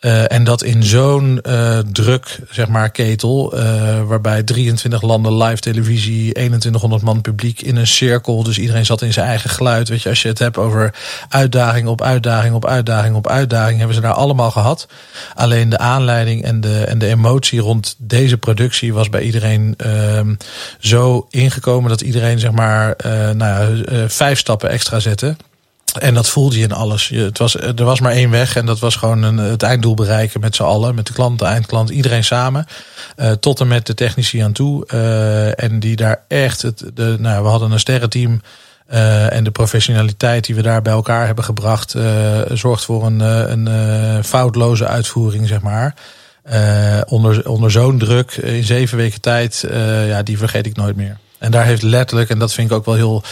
[0.00, 5.60] Uh, en dat in zo'n uh, druk, zeg maar, ketel, uh, waarbij 23 landen live
[5.60, 9.88] televisie, 2100 man publiek in een cirkel, dus iedereen zat in zijn eigen geluid.
[9.88, 10.94] Weet je, als je het hebt over
[11.28, 14.88] uitdaging op uitdaging op uitdaging op uitdaging, hebben ze daar allemaal gehad.
[15.34, 20.34] Alleen de aanleiding en de, en de emotie rond deze productie was bij iedereen ehm,
[20.78, 22.96] zo ingekomen dat iedereen, zeg maar,
[23.34, 25.36] nou ja, vijf stappen extra zette.
[25.92, 27.08] En dat voelde je in alles.
[27.08, 29.94] Je, het was, er was maar één weg en dat was gewoon een, het einddoel
[29.94, 30.94] bereiken met z'n allen.
[30.94, 32.66] Met de klant, de eindklant, iedereen samen.
[33.16, 34.86] Uh, tot en met de technici aan toe.
[34.94, 38.40] Uh, en die daar echt, het, de, nou, we hadden een sterrenteam.
[38.92, 41.94] Uh, en de professionaliteit die we daar bij elkaar hebben gebracht,
[42.52, 45.94] zorgt voor een, een foutloze uitvoering, zeg maar.
[47.06, 49.64] onder onder zo'n druk in zeven weken tijd,
[50.06, 51.18] ja, die vergeet ik nooit meer.
[51.38, 53.22] En daar heeft letterlijk, en dat vind ik ook wel heel.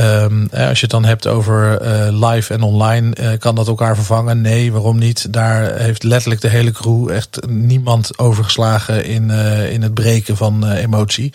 [0.00, 3.94] Um, als je het dan hebt over uh, live en online, uh, kan dat elkaar
[3.94, 4.40] vervangen?
[4.40, 5.32] Nee, waarom niet?
[5.32, 10.70] Daar heeft letterlijk de hele crew echt niemand overgeslagen in, uh, in het breken van
[10.70, 11.32] emotie.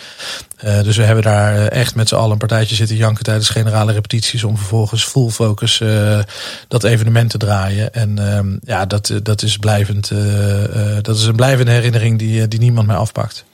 [0.83, 4.43] dus we hebben daar echt met z'n allen een partijtje zitten janken tijdens generale repetities.
[4.43, 5.81] om vervolgens full focus
[6.67, 7.93] dat evenement te draaien.
[7.93, 10.11] En um, ja, dat, dat is blijvend.
[11.01, 13.45] dat is een blijvende herinnering die, die niemand mij afpakt.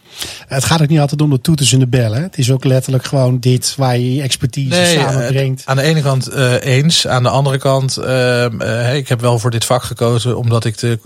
[0.48, 2.22] Het gaat ook niet altijd om de toeters en de bellen.
[2.22, 5.62] Het is ook letterlijk gewoon dit waar je je expertise nee, samenbrengt.
[5.66, 7.08] aan de ene kant uh, eens.
[7.08, 11.00] Aan de andere kant, uh, ik heb wel voor dit vak gekozen omdat ik de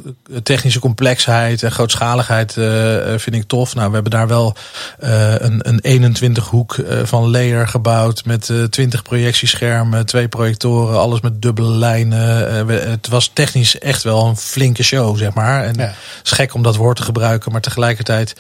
[0.44, 2.54] technische complexheid en grootschaligheid
[3.18, 3.76] vind ik tof.
[3.76, 4.56] Nou, we hebben daar wel
[5.00, 11.72] een, een 21 hoek van layer gebouwd met 20 projectieschermen, twee projectoren, alles met dubbele
[11.72, 12.68] lijnen.
[12.90, 15.64] het was technisch echt wel een flinke show, zeg maar.
[15.64, 15.82] En ja.
[15.82, 18.36] het is gek om dat woord te gebruiken, maar tegelijkertijd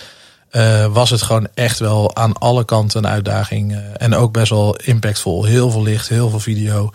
[0.52, 3.72] uh, was het gewoon echt wel aan alle kanten een uitdaging.
[3.72, 5.43] Uh, en ook best wel impactvol.
[5.43, 6.91] Heel veel licht, heel veel video.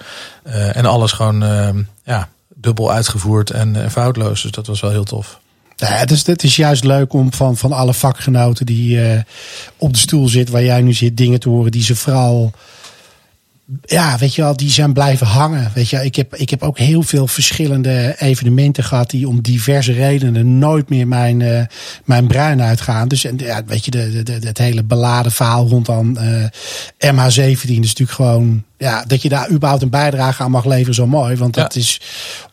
[0.46, 1.44] Uh, en alles gewoon
[2.04, 4.42] ja, dubbel uitgevoerd en foutloos.
[4.42, 5.40] Dus dat was wel heel tof.
[5.76, 9.00] Ja, het, is, het is juist leuk om van, van alle vakgenoten die
[9.76, 12.52] op de stoel zitten waar jij nu zit, dingen te horen die ze vooral
[13.84, 15.70] ja, weet je wel, die zijn blijven hangen.
[15.74, 19.92] Weet je, ik heb, ik heb ook heel veel verschillende evenementen gehad die om diverse
[19.92, 21.62] redenen nooit meer mijn, uh,
[22.04, 23.08] mijn brein uitgaan.
[23.08, 26.44] Dus en, ja, weet je, de, de, het hele beladen verhaal rondom uh,
[26.98, 31.06] MH17 is natuurlijk gewoon ja, dat je daar überhaupt een bijdrage aan mag leveren, zo
[31.06, 31.36] mooi.
[31.36, 32.00] Want dat is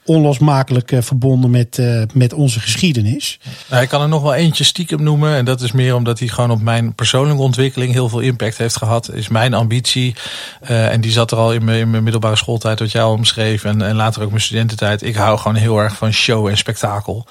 [0.05, 3.39] onlosmakelijk uh, verbonden met, uh, met onze geschiedenis.
[3.69, 5.35] Nou, ik kan er nog wel eentje stiekem noemen.
[5.35, 8.77] En dat is meer omdat hij gewoon op mijn persoonlijke ontwikkeling heel veel impact heeft
[8.77, 9.11] gehad.
[9.13, 10.15] Is mijn ambitie.
[10.63, 13.11] Uh, en die zat er al in mijn, in mijn middelbare schooltijd, wat jij al
[13.11, 13.63] omschreef.
[13.63, 15.01] En, en later ook mijn studententijd.
[15.01, 17.25] Ik hou gewoon heel erg van show en spektakel.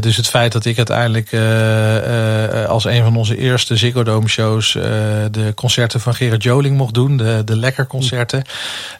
[0.00, 1.34] dus het feit dat ik uiteindelijk
[2.68, 4.72] als een van onze eerste Ziggo Dome shows
[5.30, 7.16] de concerten van Gerard Joling mocht doen.
[7.16, 8.42] De, de Lekker concerten.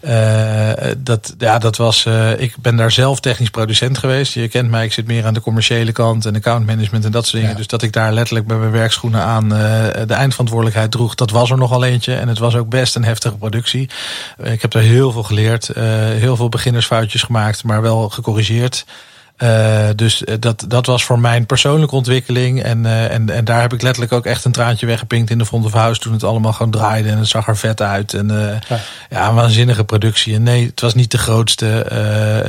[0.00, 4.32] Uh, dat, ja, dat was, uh, ik ben daar zelf technisch producent geweest.
[4.32, 7.26] Je kent mij, ik zit meer aan de commerciële kant en account management en dat
[7.26, 7.56] soort dingen.
[7.56, 9.58] Dus dat ik daar letterlijk bij mijn werkschoenen aan uh,
[10.06, 12.14] de eindverantwoordelijkheid droeg, dat was er nogal eentje.
[12.14, 13.88] En het was ook best een heftige productie.
[14.42, 15.70] ik heb daar heel veel geleerd,
[16.18, 18.84] heel veel beginnersfoutjes gemaakt, maar wel gecorrigeerd.
[19.42, 22.62] Uh, dus eh, dat, dat was voor mijn persoonlijke ontwikkeling.
[22.62, 25.46] En, uh, en, en daar heb ik letterlijk ook echt een traantje weggepinkt in de
[25.46, 26.00] front of house.
[26.00, 28.14] Toen het allemaal gewoon draaide en het zag er vet uit.
[28.14, 28.80] En uh, ja.
[29.10, 30.34] ja, een waanzinnige productie.
[30.34, 31.68] En nee, het was niet de grootste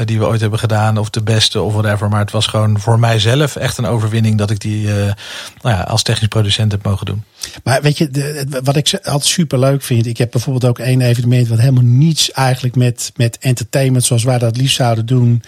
[0.06, 0.98] die we ooit hebben gedaan.
[0.98, 2.10] Of de beste of whatever.
[2.10, 5.16] Maar het was gewoon voor mijzelf echt een overwinning dat ik die nou
[5.62, 7.24] ja, als technisch producent heb mogen doen.
[7.64, 10.06] Maar weet je, de, wat ik altijd super leuk vind.
[10.06, 14.38] Ik heb bijvoorbeeld ook één evenement wat helemaal niets eigenlijk met, met entertainment zoals wij
[14.38, 15.44] dat liefst zouden doen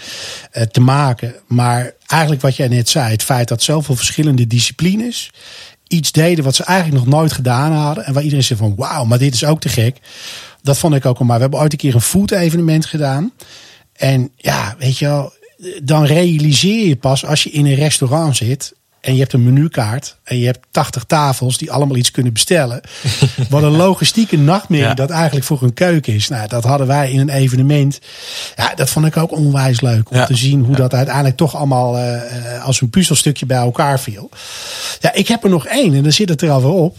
[0.71, 1.32] te maken.
[1.47, 5.31] Maar eigenlijk wat jij net zei, het feit dat zoveel verschillende disciplines
[5.87, 8.05] iets deden wat ze eigenlijk nog nooit gedaan hadden.
[8.05, 9.97] En waar iedereen zegt van wauw, maar dit is ook te gek.
[10.61, 11.35] Dat vond ik ook al maar.
[11.35, 13.31] We hebben ooit een keer een food evenement gedaan.
[13.93, 15.33] En ja, weet je wel,
[15.83, 18.73] dan realiseer je pas als je in een restaurant zit
[19.03, 22.81] en je hebt een menukaart en je hebt 80 tafels die allemaal iets kunnen bestellen.
[23.49, 26.27] Wat een logistieke nachtmerrie dat eigenlijk voor een keuken is.
[26.27, 27.99] Nou, dat hadden wij in een evenement.
[28.55, 31.97] Ja, dat vond ik ook onwijs leuk om te zien hoe dat uiteindelijk toch allemaal
[31.97, 34.29] uh, als een puzzelstukje bij elkaar viel.
[34.99, 36.97] Ja, ik heb er nog één en dan zit het er alweer op.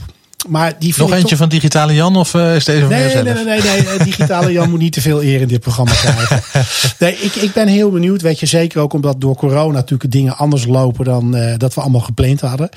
[0.49, 3.61] Maar die Nog eentje van Digitale Jan of uh, is deze van nee, nee, nee,
[3.63, 6.43] nee, Digitale Jan moet niet te veel eer in dit programma krijgen.
[6.99, 8.23] nee, ik, ik ben heel benieuwd.
[8.23, 11.81] Weet je, zeker ook omdat door corona natuurlijk dingen anders lopen dan uh, dat we
[11.81, 12.69] allemaal gepland hadden.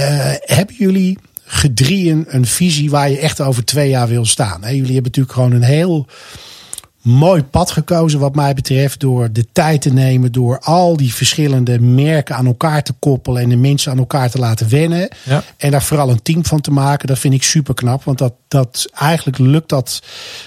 [0.00, 4.60] Uh, hebben jullie gedrieën een visie waar je echt over twee jaar wil staan?
[4.60, 6.06] Jullie hebben natuurlijk gewoon een heel
[7.04, 9.00] mooi pad gekozen wat mij betreft.
[9.00, 13.48] Door de tijd te nemen, door al die verschillende merken aan elkaar te koppelen en
[13.48, 15.08] de mensen aan elkaar te laten wennen.
[15.22, 15.44] Ja.
[15.56, 17.08] En daar vooral een team van te maken.
[17.08, 18.04] Dat vind ik super knap.
[18.04, 20.02] Want dat, dat eigenlijk lukt dat.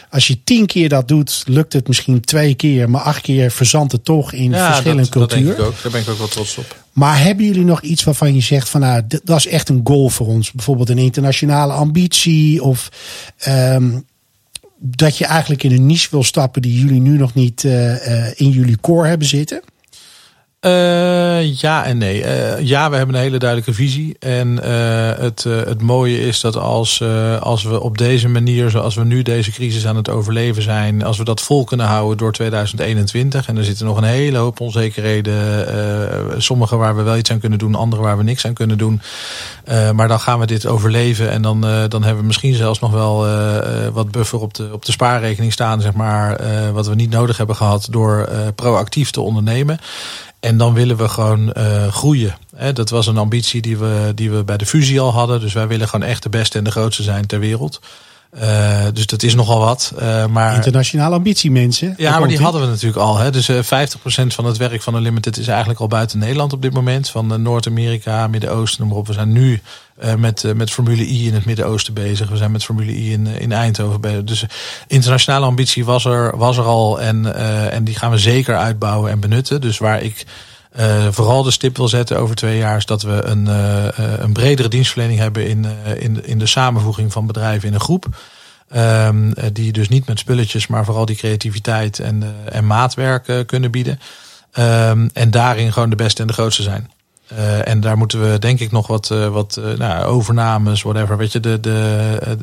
[0.09, 2.89] Als je tien keer dat doet, lukt het misschien twee keer.
[2.89, 5.45] Maar acht keer verzandt het toch in ja, verschillende culturen.
[5.45, 5.81] Dat denk ik ook.
[5.83, 6.85] Daar ben ik ook wel trots op.
[6.91, 10.09] Maar hebben jullie nog iets waarvan je zegt van nou, dat is echt een goal
[10.09, 10.51] voor ons?
[10.51, 12.89] Bijvoorbeeld een internationale ambitie of
[13.47, 14.05] um,
[14.79, 18.49] dat je eigenlijk in een niche wil stappen die jullie nu nog niet uh, in
[18.49, 19.61] jullie core hebben zitten?
[20.61, 22.23] Uh, ja en nee.
[22.23, 24.15] Uh, ja, we hebben een hele duidelijke visie.
[24.19, 24.63] En uh,
[25.17, 27.03] het, het mooie is dat als,
[27.39, 31.17] als we op deze manier, zoals we nu deze crisis aan het overleven zijn, als
[31.17, 33.47] we dat vol kunnen houden door 2021.
[33.47, 36.41] En er zitten nog een hele hoop onzekerheden.
[36.41, 39.01] sommige waar we wel iets aan kunnen doen, andere waar we niks aan kunnen doen.
[39.93, 41.29] maar dan gaan we dit overleven.
[41.29, 43.27] En dan, dan hebben we misschien zelfs nog wel
[43.93, 46.39] wat buffer op de, op de spaarrekening staan, zeg maar.
[46.73, 49.79] wat we niet nodig hebben gehad door proactief te ondernemen.
[50.47, 52.37] En dan willen we gewoon uh, groeien.
[52.73, 55.39] dat was een ambitie die we, die we bij de fusie al hadden.
[55.39, 57.79] Dus wij willen gewoon echt de beste en de grootste zijn ter wereld.
[58.33, 59.93] Uh, dus dat is nogal wat.
[59.99, 61.93] Uh, maar, Internationale ambitie, mensen.
[61.97, 63.17] Ja, maar die hadden we natuurlijk al.
[63.17, 63.31] Hè.
[63.31, 63.59] Dus uh, 50%
[64.27, 67.09] van het werk van Unlimited is eigenlijk al buiten Nederland op dit moment.
[67.09, 69.07] Van Noord-Amerika, Midden-Oosten, noem maar op.
[69.07, 69.61] We zijn nu
[70.17, 72.29] met, met Formule I in het Midden-Oosten bezig.
[72.29, 74.23] We zijn met Formule I in, in Eindhoven bezig.
[74.23, 74.45] Dus
[74.87, 77.01] internationale ambitie was er, was er al.
[77.01, 77.35] En,
[77.71, 79.61] en die gaan we zeker uitbouwen en benutten.
[79.61, 80.25] Dus waar ik
[80.79, 83.87] uh, vooral de stip wil zetten over twee jaar is dat we een, uh,
[84.19, 85.65] een bredere dienstverlening hebben in,
[85.97, 88.05] in, in de samenvoeging van bedrijven in een groep.
[88.75, 93.99] Um, die dus niet met spulletjes, maar vooral die creativiteit en, en maatwerk kunnen bieden.
[94.59, 96.91] Um, en daarin gewoon de beste en de grootste zijn.
[97.63, 101.17] en daar moeten we denk ik nog wat, wat nou, overnames, whatever.
[101.17, 102.37] Weet je, de, de,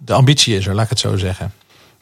[0.00, 1.52] de ambitie is er, laat ik het zo zeggen.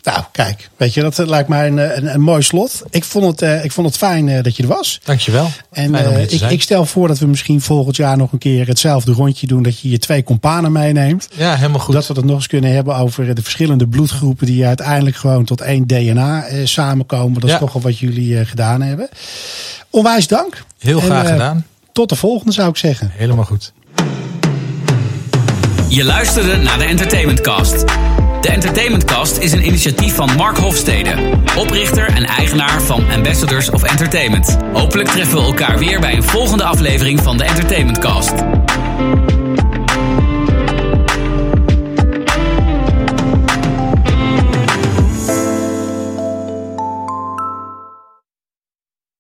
[0.03, 2.83] Nou, kijk, weet je, dat lijkt mij een, een, een mooi slot.
[2.91, 5.01] Ik vond het, uh, ik vond het fijn uh, dat je er was.
[5.05, 5.51] Dankjewel.
[5.73, 9.13] En uh, ik, ik, stel voor dat we misschien volgend jaar nog een keer hetzelfde
[9.13, 9.63] rondje doen.
[9.63, 11.29] Dat je je twee companen meeneemt.
[11.37, 11.95] Ja, helemaal goed.
[11.95, 15.61] Dat we het nog eens kunnen hebben over de verschillende bloedgroepen die uiteindelijk gewoon tot
[15.61, 17.41] één DNA samenkomen.
[17.41, 19.09] Dat is toch al wat jullie gedaan hebben.
[19.91, 20.65] Onwijs dank.
[20.79, 21.67] Heel graag gedaan.
[21.93, 23.11] Tot de volgende zou ik zeggen.
[23.13, 23.73] Helemaal goed.
[25.89, 27.85] Je luisterde naar de Entertainment Cast.
[28.41, 31.15] De Entertainment Cast is een initiatief van Mark Hofstede,
[31.59, 34.57] oprichter en eigenaar van Ambassadors of Entertainment.
[34.73, 38.33] Hopelijk treffen we elkaar weer bij een volgende aflevering van de Entertainment Cast.